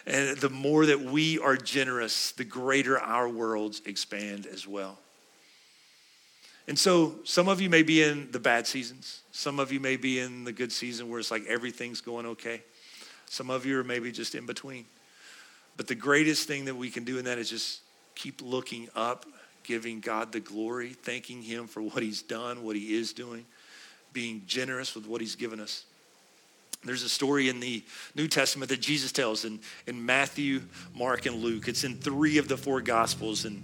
And 0.04 0.36
the 0.36 0.50
more 0.50 0.84
that 0.86 1.00
we 1.00 1.38
are 1.38 1.56
generous, 1.56 2.32
the 2.32 2.44
greater 2.44 2.98
our 2.98 3.28
worlds 3.28 3.80
expand 3.86 4.46
as 4.46 4.66
well. 4.66 4.98
And 6.68 6.78
so, 6.78 7.16
some 7.24 7.48
of 7.48 7.60
you 7.60 7.68
may 7.68 7.82
be 7.82 8.02
in 8.02 8.30
the 8.30 8.38
bad 8.38 8.66
seasons. 8.66 9.22
Some 9.32 9.58
of 9.58 9.72
you 9.72 9.80
may 9.80 9.96
be 9.96 10.20
in 10.20 10.44
the 10.44 10.52
good 10.52 10.70
season 10.70 11.08
where 11.08 11.18
it's 11.18 11.30
like 11.30 11.44
everything's 11.46 12.00
going 12.00 12.26
okay. 12.26 12.62
Some 13.26 13.50
of 13.50 13.66
you 13.66 13.80
are 13.80 13.84
maybe 13.84 14.12
just 14.12 14.34
in 14.34 14.46
between. 14.46 14.84
But 15.76 15.88
the 15.88 15.94
greatest 15.94 16.46
thing 16.46 16.66
that 16.66 16.76
we 16.76 16.90
can 16.90 17.04
do 17.04 17.18
in 17.18 17.24
that 17.24 17.38
is 17.38 17.50
just 17.50 17.80
keep 18.14 18.40
looking 18.42 18.88
up, 18.94 19.26
giving 19.64 20.00
God 20.00 20.32
the 20.32 20.40
glory, 20.40 20.90
thanking 20.90 21.42
Him 21.42 21.66
for 21.66 21.82
what 21.82 22.02
He's 22.02 22.22
done, 22.22 22.62
what 22.62 22.76
He 22.76 22.94
is 22.94 23.12
doing, 23.12 23.44
being 24.12 24.42
generous 24.46 24.94
with 24.94 25.06
what 25.06 25.20
He's 25.20 25.36
given 25.36 25.60
us. 25.60 25.84
There's 26.84 27.04
a 27.04 27.08
story 27.08 27.48
in 27.48 27.60
the 27.60 27.84
New 28.16 28.26
Testament 28.26 28.68
that 28.70 28.80
Jesus 28.80 29.12
tells 29.12 29.44
in, 29.44 29.60
in 29.86 30.04
Matthew, 30.04 30.62
Mark, 30.96 31.26
and 31.26 31.36
Luke. 31.36 31.68
It's 31.68 31.84
in 31.84 31.96
three 31.96 32.38
of 32.38 32.48
the 32.48 32.56
four 32.56 32.80
Gospels, 32.80 33.44
and 33.44 33.62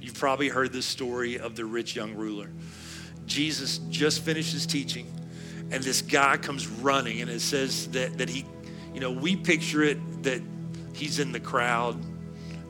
you've 0.00 0.18
probably 0.18 0.48
heard 0.48 0.72
this 0.72 0.86
story 0.86 1.38
of 1.38 1.54
the 1.54 1.64
rich 1.64 1.94
young 1.94 2.14
ruler. 2.14 2.50
Jesus 3.26 3.78
just 3.90 4.22
finished 4.22 4.52
his 4.52 4.66
teaching, 4.66 5.06
and 5.70 5.82
this 5.82 6.02
guy 6.02 6.36
comes 6.36 6.66
running, 6.66 7.20
and 7.20 7.30
it 7.30 7.40
says 7.40 7.88
that, 7.88 8.18
that 8.18 8.28
he, 8.28 8.44
you 8.92 9.00
know, 9.00 9.12
we 9.12 9.36
picture 9.36 9.82
it 9.82 9.98
that 10.24 10.42
he's 10.92 11.20
in 11.20 11.30
the 11.30 11.40
crowd 11.40 11.96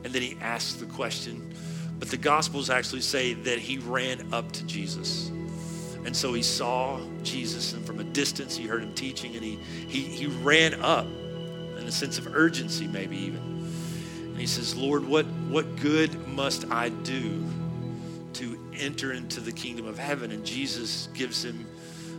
and 0.03 0.13
then 0.13 0.21
he 0.21 0.37
asks 0.39 0.75
the 0.75 0.85
question. 0.85 1.53
But 1.99 2.09
the 2.09 2.17
Gospels 2.17 2.69
actually 2.69 3.01
say 3.01 3.33
that 3.33 3.59
he 3.59 3.77
ran 3.79 4.33
up 4.33 4.51
to 4.53 4.65
Jesus. 4.65 5.29
And 6.05 6.15
so 6.15 6.33
he 6.33 6.41
saw 6.41 6.99
Jesus, 7.27 7.73
and 7.73 7.85
from 7.85 7.99
a 7.99 8.03
distance, 8.03 8.55
he 8.55 8.65
heard 8.67 8.83
him 8.83 8.93
teaching, 8.93 9.35
and 9.35 9.43
he, 9.43 9.57
he, 9.87 10.01
he 10.01 10.27
ran 10.27 10.81
up 10.81 11.05
in 11.05 11.83
a 11.85 11.91
sense 11.91 12.17
of 12.17 12.35
urgency, 12.35 12.87
maybe 12.87 13.17
even. 13.17 13.41
And 14.37 14.39
he 14.39 14.47
says, 14.47 14.75
Lord, 14.75 15.05
what, 15.05 15.25
what 15.49 15.75
good 15.77 16.27
must 16.27 16.69
I 16.71 16.89
do 16.89 17.43
to 18.33 18.71
enter 18.77 19.13
into 19.13 19.39
the 19.39 19.51
kingdom 19.51 19.87
of 19.87 19.97
heaven? 19.97 20.31
And 20.31 20.45
Jesus 20.45 21.09
gives 21.13 21.43
him 21.43 21.65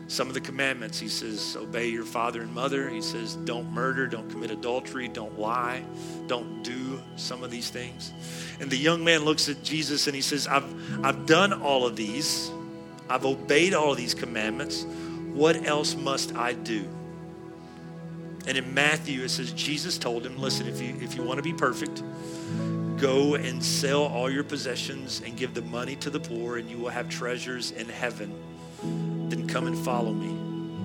some 0.09 0.27
of 0.27 0.35
the 0.35 0.41
commandments. 0.41 0.99
He 0.99 1.09
says, 1.09 1.57
Obey 1.57 1.89
your 1.89 2.05
father 2.05 2.41
and 2.43 2.53
mother. 2.53 2.89
He 2.89 3.03
says, 3.03 3.37
Don't 3.37 3.71
murder, 3.71 4.07
don't 4.07 4.29
commit 4.31 4.51
adultery, 4.51 5.07
don't 5.07 5.39
lie, 5.39 5.85
don't 6.27 6.63
do 6.65 7.01
some 7.17 7.45
of 7.45 7.51
these 7.51 7.71
things. 7.71 8.13
And 8.59 8.71
the 8.71 8.77
young 8.77 9.05
man 9.05 9.25
looks 9.25 9.49
at 9.49 9.63
Jesus 9.63 10.07
and 10.07 10.17
he 10.17 10.23
says, 10.23 10.47
I've, 10.47 11.05
I've 11.05 11.27
done 11.27 11.53
all 11.53 11.87
of 11.87 11.95
these, 11.95 12.51
I've 13.09 13.25
obeyed 13.25 13.75
all 13.75 13.95
these 13.95 14.15
commandments. 14.15 14.85
What 15.33 15.67
else 15.67 15.95
must 15.95 16.35
I 16.35 16.53
do? 16.53 16.85
And 18.47 18.57
in 18.57 18.73
Matthew, 18.73 19.23
it 19.23 19.29
says, 19.29 19.53
Jesus 19.53 19.99
told 19.99 20.25
him, 20.25 20.39
Listen, 20.39 20.67
if 20.67 20.81
you, 20.81 20.97
if 21.01 21.15
you 21.15 21.23
want 21.23 21.39
to 21.39 21.43
be 21.43 21.53
perfect, 21.53 22.03
go 22.97 23.35
and 23.35 23.63
sell 23.63 24.05
all 24.05 24.31
your 24.31 24.45
possessions 24.45 25.23
and 25.25 25.37
give 25.37 25.55
the 25.55 25.63
money 25.63 25.97
to 25.97 26.11
the 26.11 26.21
poor, 26.21 26.57
and 26.57 26.71
you 26.71 26.79
will 26.79 26.91
have 26.91 27.09
treasures 27.09 27.71
in 27.73 27.89
heaven 27.89 28.33
then 29.31 29.47
come 29.47 29.67
and 29.67 29.77
follow 29.77 30.13
me. 30.13 30.35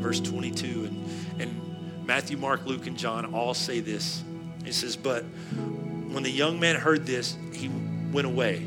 Verse 0.02 0.20
22. 0.20 0.66
And, 0.86 1.42
and 1.42 2.06
Matthew, 2.06 2.38
Mark, 2.38 2.66
Luke, 2.66 2.88
and 2.88 2.98
John 2.98 3.34
all 3.34 3.54
say 3.54 3.80
this. 3.80 4.24
It 4.66 4.74
says, 4.74 4.96
But 4.96 5.24
when 5.24 6.24
the 6.24 6.32
young 6.32 6.60
man 6.60 6.76
heard 6.76 7.06
this, 7.06 7.38
he 7.54 7.70
went 8.12 8.28
away. 8.28 8.66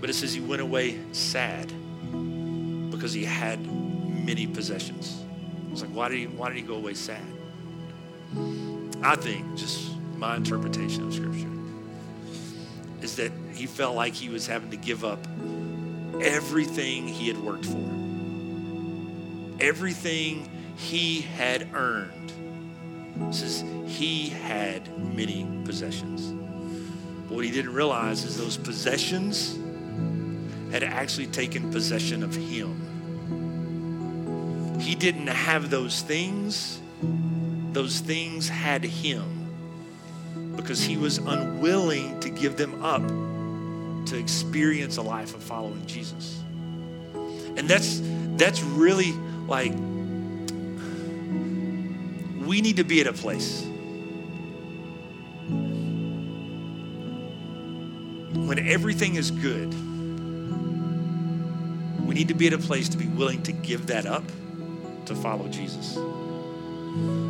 But 0.00 0.10
it 0.10 0.14
says 0.14 0.32
he 0.32 0.40
went 0.40 0.62
away 0.62 0.98
sad 1.12 1.72
because 2.98 3.12
he 3.12 3.24
had 3.24 3.58
many 4.24 4.46
possessions. 4.46 5.22
I 5.66 5.70
was 5.70 5.82
like, 5.82 5.90
why 5.90 6.08
did 6.08 6.18
he, 6.18 6.26
why 6.26 6.48
did 6.48 6.56
he 6.56 6.62
go 6.62 6.74
away 6.74 6.94
sad? 6.94 7.22
I 9.02 9.16
think, 9.16 9.56
just 9.56 9.96
my 10.16 10.36
interpretation 10.36 11.06
of 11.06 11.14
Scripture, 11.14 11.48
is 13.00 13.16
that 13.16 13.32
he 13.54 13.66
felt 13.66 13.96
like 13.96 14.12
he 14.12 14.28
was 14.28 14.46
having 14.46 14.70
to 14.70 14.76
give 14.76 15.04
up 15.04 15.24
everything 16.20 17.08
he 17.08 17.28
had 17.28 17.38
worked 17.38 17.64
for 17.64 17.88
everything 19.60 20.48
he 20.76 21.20
had 21.20 21.68
earned. 21.74 22.32
It 23.28 23.34
says 23.34 23.64
he 23.86 24.28
had 24.28 24.96
many 25.14 25.46
possessions. 25.64 26.32
But 27.28 27.34
what 27.34 27.44
he 27.44 27.50
didn't 27.50 27.74
realize 27.74 28.24
is 28.24 28.38
those 28.38 28.56
possessions 28.56 29.58
had 30.70 30.82
actually 30.82 31.26
taken 31.26 31.70
possession 31.72 32.22
of 32.22 32.34
him. 32.34 32.87
He 34.80 34.94
didn't 34.94 35.26
have 35.26 35.70
those 35.70 36.02
things, 36.02 36.80
those 37.72 38.00
things 38.00 38.48
had 38.48 38.84
him 38.84 40.54
because 40.56 40.82
he 40.82 40.96
was 40.96 41.18
unwilling 41.18 42.18
to 42.20 42.30
give 42.30 42.56
them 42.56 42.82
up 42.82 43.06
to 44.08 44.18
experience 44.18 44.96
a 44.96 45.02
life 45.02 45.34
of 45.34 45.42
following 45.42 45.84
Jesus. 45.86 46.42
And 47.56 47.68
that's 47.68 48.00
that's 48.36 48.62
really 48.62 49.12
like, 49.46 49.72
we 52.46 52.60
need 52.60 52.76
to 52.76 52.84
be 52.84 53.00
at 53.00 53.06
a 53.06 53.12
place 53.12 53.64
when 58.34 58.58
everything 58.58 59.16
is 59.16 59.30
good. 59.30 59.74
We 62.06 62.14
need 62.14 62.28
to 62.28 62.34
be 62.34 62.46
at 62.46 62.52
a 62.52 62.58
place 62.58 62.88
to 62.90 62.96
be 62.96 63.06
willing 63.06 63.42
to 63.42 63.52
give 63.52 63.88
that 63.88 64.06
up 64.06 64.24
to 65.08 65.14
follow 65.14 65.48
Jesus. 65.48 65.94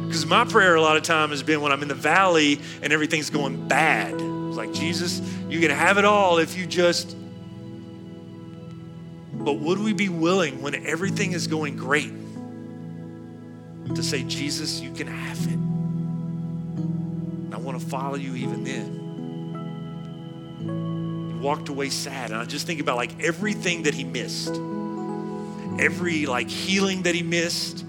Because 0.06 0.26
my 0.26 0.44
prayer 0.44 0.74
a 0.74 0.80
lot 0.80 0.96
of 0.96 1.02
time 1.02 1.30
has 1.30 1.42
been 1.42 1.60
when 1.60 1.72
I'm 1.72 1.82
in 1.82 1.88
the 1.88 1.94
valley 1.94 2.60
and 2.82 2.92
everything's 2.92 3.30
going 3.30 3.68
bad. 3.68 4.14
It's 4.14 4.56
like, 4.56 4.72
Jesus, 4.72 5.20
you 5.48 5.60
can 5.60 5.70
have 5.70 5.98
it 5.98 6.04
all 6.04 6.38
if 6.38 6.56
you 6.56 6.66
just 6.66 7.16
but 9.48 9.60
would 9.60 9.78
we 9.78 9.92
be 9.92 10.08
willing 10.08 10.60
when 10.62 10.74
everything 10.86 11.32
is 11.32 11.46
going 11.46 11.76
great 11.76 12.12
to 13.94 14.02
say, 14.02 14.24
Jesus, 14.24 14.80
you 14.80 14.92
can 14.92 15.06
have 15.06 15.46
it? 15.46 15.58
I 17.54 17.58
want 17.58 17.80
to 17.80 17.86
follow 17.86 18.16
you 18.16 18.34
even 18.34 18.64
then. 18.64 18.98
He 21.32 21.38
walked 21.38 21.68
away 21.70 21.88
sad. 21.88 22.30
And 22.30 22.40
I 22.40 22.44
just 22.44 22.66
think 22.66 22.80
about 22.80 22.96
like 22.96 23.22
everything 23.22 23.84
that 23.84 23.94
he 23.94 24.04
missed, 24.04 24.54
every 25.78 26.26
like 26.26 26.48
healing 26.48 27.02
that 27.02 27.14
he 27.14 27.22
missed, 27.22 27.84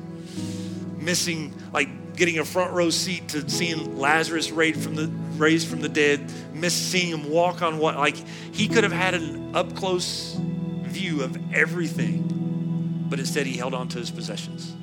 missing 0.97 1.54
like 1.73 2.15
getting 2.15 2.39
a 2.39 2.45
front 2.45 2.73
row 2.73 2.89
seat 2.89 3.30
to 3.30 3.49
seeing 3.49 3.97
Lazarus 3.97 4.52
raised 4.52 4.82
from 4.82 4.95
the 4.95 5.08
raised 5.38 5.67
from 5.67 5.82
the 5.82 5.89
dead, 5.89 6.32
miss 6.54 6.73
seeing 6.73 7.08
him 7.08 7.30
walk 7.32 7.62
on 7.62 7.80
what 7.80 7.95
like 7.97 8.17
he 8.52 8.67
could 8.67 8.84
have 8.84 8.91
had 8.91 9.13
an 9.13 9.56
up 9.56 9.75
close 9.75 10.36
view 10.84 11.23
of 11.23 11.38
everything, 11.54 13.06
but 13.10 13.19
instead 13.19 13.46
he 13.46 13.58
held 13.58 13.73
on 13.73 13.87
to 13.90 14.00
his 14.00 14.12
possessions. 14.12 14.75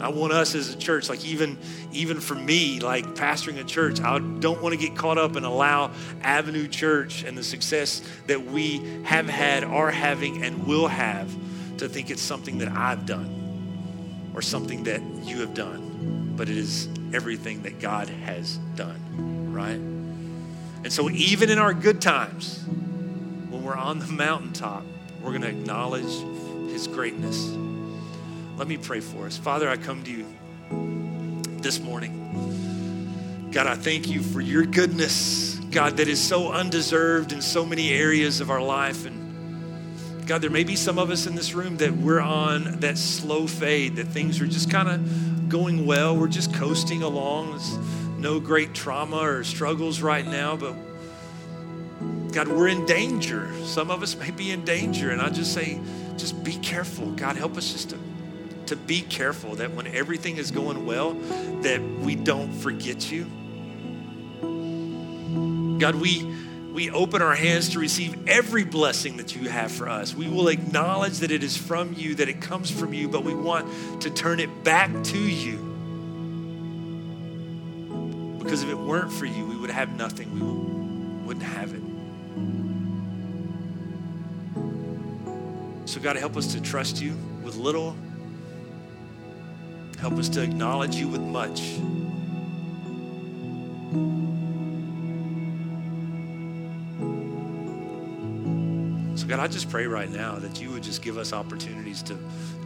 I 0.00 0.10
want 0.10 0.32
us 0.32 0.54
as 0.54 0.72
a 0.72 0.76
church, 0.76 1.08
like 1.08 1.24
even 1.24 1.58
even 1.92 2.20
for 2.20 2.34
me, 2.34 2.80
like 2.80 3.04
pastoring 3.14 3.58
a 3.58 3.64
church, 3.64 4.00
I 4.00 4.18
don't 4.18 4.62
want 4.62 4.74
to 4.74 4.78
get 4.78 4.96
caught 4.96 5.18
up 5.18 5.36
and 5.36 5.44
allow 5.44 5.90
Avenue 6.22 6.68
Church 6.68 7.24
and 7.24 7.36
the 7.36 7.42
success 7.42 8.02
that 8.26 8.44
we 8.44 8.78
have 9.04 9.26
had, 9.28 9.64
are 9.64 9.90
having, 9.90 10.44
and 10.44 10.66
will 10.66 10.86
have 10.86 11.34
to 11.78 11.88
think 11.88 12.10
it's 12.10 12.22
something 12.22 12.58
that 12.58 12.68
I've 12.68 13.06
done 13.06 14.30
or 14.34 14.42
something 14.42 14.84
that 14.84 15.00
you 15.24 15.40
have 15.40 15.54
done, 15.54 16.34
but 16.36 16.48
it 16.48 16.56
is 16.56 16.88
everything 17.12 17.62
that 17.62 17.80
God 17.80 18.08
has 18.08 18.58
done, 18.76 19.52
right? 19.52 19.80
And 20.84 20.92
so, 20.92 21.10
even 21.10 21.50
in 21.50 21.58
our 21.58 21.72
good 21.72 22.00
times, 22.00 22.62
when 23.48 23.64
we're 23.64 23.76
on 23.76 23.98
the 23.98 24.06
mountaintop, 24.06 24.84
we're 25.22 25.30
going 25.30 25.42
to 25.42 25.48
acknowledge 25.48 26.12
His 26.70 26.86
greatness. 26.86 27.48
Let 28.56 28.68
me 28.68 28.76
pray 28.76 29.00
for 29.00 29.26
us. 29.26 29.36
Father, 29.36 29.68
I 29.68 29.76
come 29.76 30.04
to 30.04 30.10
you 30.10 30.26
this 31.62 31.80
morning. 31.80 33.48
God, 33.52 33.66
I 33.66 33.74
thank 33.74 34.08
you 34.08 34.22
for 34.22 34.40
your 34.40 34.66
goodness, 34.66 35.54
God, 35.70 35.96
that 35.96 36.08
is 36.08 36.22
so 36.22 36.52
undeserved 36.52 37.32
in 37.32 37.40
so 37.40 37.64
many 37.64 37.90
areas 37.90 38.40
of 38.40 38.50
our 38.50 38.60
life. 38.60 39.06
And 39.06 39.25
God, 40.26 40.42
there 40.42 40.50
may 40.50 40.64
be 40.64 40.74
some 40.74 40.98
of 40.98 41.10
us 41.10 41.26
in 41.26 41.36
this 41.36 41.54
room 41.54 41.76
that 41.76 41.92
we're 41.92 42.20
on 42.20 42.80
that 42.80 42.98
slow 42.98 43.46
fade, 43.46 43.96
that 43.96 44.08
things 44.08 44.40
are 44.40 44.46
just 44.46 44.70
kind 44.70 44.88
of 44.88 45.48
going 45.48 45.86
well. 45.86 46.16
We're 46.16 46.26
just 46.26 46.52
coasting 46.52 47.04
along. 47.04 47.50
There's 47.50 47.78
no 48.18 48.40
great 48.40 48.74
trauma 48.74 49.18
or 49.18 49.44
struggles 49.44 50.00
right 50.00 50.26
now, 50.26 50.56
but 50.56 50.74
God, 52.32 52.48
we're 52.48 52.68
in 52.68 52.84
danger. 52.86 53.52
Some 53.64 53.90
of 53.90 54.02
us 54.02 54.16
may 54.16 54.32
be 54.32 54.50
in 54.50 54.64
danger. 54.64 55.10
And 55.10 55.22
I 55.22 55.30
just 55.30 55.54
say, 55.54 55.80
just 56.16 56.42
be 56.42 56.56
careful. 56.56 57.12
God, 57.12 57.36
help 57.36 57.56
us 57.56 57.72
just 57.72 57.90
to 57.90 57.98
to 58.66 58.76
be 58.76 59.00
careful 59.00 59.54
that 59.56 59.72
when 59.72 59.86
everything 59.86 60.38
is 60.38 60.50
going 60.50 60.86
well, 60.86 61.14
that 61.62 61.80
we 62.00 62.16
don't 62.16 62.52
forget 62.52 63.10
you. 63.10 63.24
God, 65.78 65.94
we 65.94 66.34
we 66.76 66.90
open 66.90 67.22
our 67.22 67.34
hands 67.34 67.70
to 67.70 67.78
receive 67.78 68.28
every 68.28 68.62
blessing 68.62 69.16
that 69.16 69.34
you 69.34 69.48
have 69.48 69.72
for 69.72 69.88
us. 69.88 70.14
We 70.14 70.28
will 70.28 70.48
acknowledge 70.48 71.20
that 71.20 71.30
it 71.30 71.42
is 71.42 71.56
from 71.56 71.94
you, 71.94 72.16
that 72.16 72.28
it 72.28 72.42
comes 72.42 72.70
from 72.70 72.92
you, 72.92 73.08
but 73.08 73.24
we 73.24 73.34
want 73.34 74.02
to 74.02 74.10
turn 74.10 74.40
it 74.40 74.62
back 74.62 74.90
to 75.04 75.18
you. 75.18 75.56
Because 78.38 78.62
if 78.62 78.68
it 78.68 78.76
weren't 78.76 79.10
for 79.10 79.24
you, 79.24 79.46
we 79.46 79.56
would 79.56 79.70
have 79.70 79.96
nothing. 79.96 80.30
We 80.34 81.26
wouldn't 81.26 81.46
have 81.46 81.72
it. 81.72 81.80
So, 85.88 85.98
God, 85.98 86.16
help 86.16 86.36
us 86.36 86.52
to 86.52 86.60
trust 86.60 87.00
you 87.00 87.16
with 87.42 87.56
little 87.56 87.96
Help 89.98 90.18
us 90.18 90.28
to 90.28 90.42
acknowledge 90.42 90.96
you 90.96 91.08
with 91.08 91.22
much. 91.22 91.62
God, 99.28 99.40
I 99.40 99.48
just 99.48 99.68
pray 99.70 99.88
right 99.88 100.08
now 100.08 100.36
that 100.36 100.60
you 100.60 100.70
would 100.70 100.84
just 100.84 101.02
give 101.02 101.18
us 101.18 101.32
opportunities 101.32 102.00
to, 102.04 102.16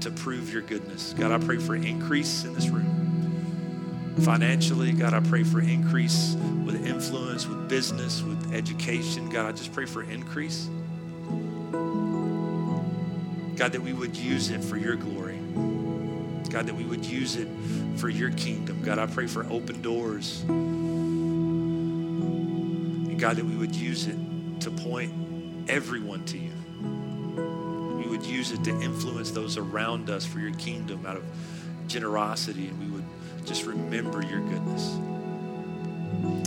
to 0.01 0.11
prove 0.11 0.53
your 0.53 0.61
goodness. 0.61 1.15
God, 1.19 1.33
I 1.33 1.39
pray 1.45 1.57
for 1.57 1.75
increase 1.75 2.45
in 2.45 2.53
this 2.53 2.69
room. 2.69 4.15
Financially, 4.21 4.93
God, 4.93 5.15
I 5.15 5.21
pray 5.21 5.43
for 5.43 5.61
increase 5.61 6.37
with 6.67 6.87
influence, 6.87 7.47
with 7.47 7.71
business, 7.71 8.23
with 8.23 8.53
education. 8.53 9.31
God, 9.31 9.47
I 9.47 9.53
just 9.53 9.73
pray 9.73 9.87
for 9.87 10.03
increase. 10.03 10.69
God, 13.57 13.73
that 13.73 13.81
we 13.81 13.95
would 13.95 14.15
use 14.15 14.51
it 14.51 14.63
for 14.63 14.77
your 14.77 14.97
glory. 14.97 15.39
God, 16.51 16.67
that 16.67 16.75
we 16.75 16.85
would 16.85 17.07
use 17.07 17.37
it 17.37 17.49
for 17.97 18.11
your 18.11 18.33
kingdom. 18.33 18.83
God, 18.83 18.99
I 18.99 19.07
pray 19.07 19.27
for 19.27 19.47
open 19.51 19.81
doors. 19.81 20.43
And 20.43 20.69
God, 23.19 23.37
that 23.37 23.47
we 23.47 23.57
would 23.57 23.75
use 23.75 24.07
it 24.07 24.19
to 24.61 24.71
point 24.71 25.30
everyone 25.71 26.25
to 26.25 26.37
you. 26.37 26.53
We 27.97 28.09
would 28.09 28.27
use 28.27 28.51
it 28.51 28.65
to 28.65 28.71
influence 28.81 29.31
those 29.31 29.57
around 29.57 30.11
us 30.11 30.27
for 30.27 30.41
your 30.41 30.53
kingdom 30.55 31.07
out 31.07 31.17
of 31.17 31.25
generosity, 31.87 32.67
and 32.67 32.79
we 32.81 32.87
would 32.87 33.05
just 33.47 33.65
remember 33.65 34.21
your 34.21 34.41
goodness. 34.41 34.95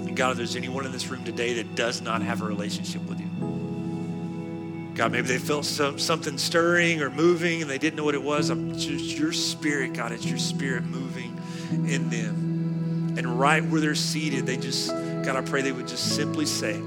And 0.07 0.15
God, 0.15 0.32
if 0.32 0.38
there's 0.38 0.57
anyone 0.57 0.86
in 0.86 0.91
this 0.91 1.07
room 1.07 1.24
today 1.24 1.53
that 1.53 1.76
does 1.76 2.01
not 2.01 2.21
have 2.21 2.41
a 2.41 2.45
relationship 2.45 3.01
with 3.03 3.21
you, 3.21 3.28
God, 4.93 5.13
maybe 5.13 5.28
they 5.28 5.39
felt 5.39 5.65
some, 5.65 5.97
something 5.97 6.38
stirring 6.38 7.01
or 7.01 7.09
moving 7.09 7.61
and 7.61 7.71
they 7.71 7.80
didn't 7.80 7.95
know 7.95 8.03
what 8.03 8.13
it 8.13 8.21
was. 8.21 8.49
I'm 8.49 8.78
just 8.78 9.17
your 9.17 9.32
spirit, 9.32 9.93
God, 9.93 10.11
it's 10.11 10.26
your 10.26 10.38
spirit 10.38 10.84
moving 10.84 11.39
in 11.71 12.09
them. 12.09 13.15
And 13.17 13.39
right 13.39 13.63
where 13.65 13.82
they're 13.82 13.95
seated, 13.95 14.45
they 14.45 14.57
just, 14.57 14.89
God, 14.89 15.30
I 15.30 15.41
pray 15.41 15.61
they 15.61 15.71
would 15.71 15.88
just 15.88 16.15
simply 16.15 16.45
say, 16.45 16.80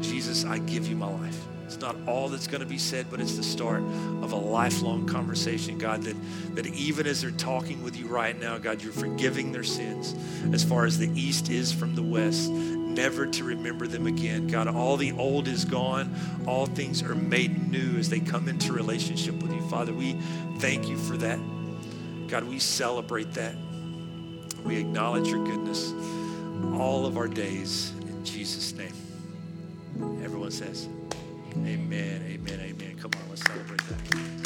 Jesus, 0.00 0.44
I 0.44 0.58
give 0.58 0.86
you 0.86 0.96
my 0.96 1.08
life. 1.08 1.46
It's 1.66 1.80
not 1.80 1.96
all 2.06 2.28
that's 2.28 2.46
going 2.46 2.60
to 2.60 2.66
be 2.66 2.78
said, 2.78 3.06
but 3.10 3.20
it's 3.20 3.36
the 3.36 3.42
start 3.42 3.80
of 3.80 4.32
a 4.32 4.36
lifelong 4.36 5.06
conversation, 5.06 5.78
God, 5.78 6.02
that, 6.04 6.16
that 6.54 6.66
even 6.68 7.06
as 7.06 7.22
they're 7.22 7.32
talking 7.32 7.82
with 7.82 7.96
you 7.96 8.06
right 8.06 8.38
now, 8.38 8.56
God, 8.56 8.82
you're 8.82 8.92
forgiving 8.92 9.50
their 9.50 9.64
sins 9.64 10.14
as 10.54 10.62
far 10.62 10.86
as 10.86 10.96
the 10.96 11.10
east 11.20 11.50
is 11.50 11.72
from 11.72 11.96
the 11.96 12.02
west 12.02 12.50
never 12.50 13.26
to 13.26 13.44
remember 13.44 13.86
them 13.86 14.06
again. 14.06 14.46
God, 14.46 14.68
all 14.68 14.96
the 14.96 15.12
old 15.12 15.48
is 15.48 15.64
gone. 15.64 16.14
All 16.46 16.66
things 16.66 17.02
are 17.02 17.14
made 17.14 17.70
new 17.70 17.98
as 17.98 18.08
they 18.08 18.20
come 18.20 18.48
into 18.48 18.72
relationship 18.72 19.34
with 19.42 19.52
you. 19.52 19.60
Father, 19.68 19.92
we 19.92 20.16
thank 20.58 20.88
you 20.88 20.96
for 20.96 21.16
that. 21.18 21.38
God, 22.28 22.44
we 22.44 22.58
celebrate 22.58 23.32
that. 23.34 23.54
We 24.64 24.76
acknowledge 24.76 25.28
your 25.28 25.44
goodness 25.44 25.92
all 26.80 27.06
of 27.06 27.18
our 27.18 27.28
days 27.28 27.92
in 28.00 28.24
Jesus' 28.24 28.72
name. 28.72 28.94
Everyone 30.24 30.50
says, 30.50 30.88
Amen, 31.64 32.22
amen, 32.26 32.60
amen. 32.60 32.96
Come 33.00 33.10
on, 33.22 33.28
let's 33.30 33.42
celebrate 33.42 33.80
that. 33.88 34.45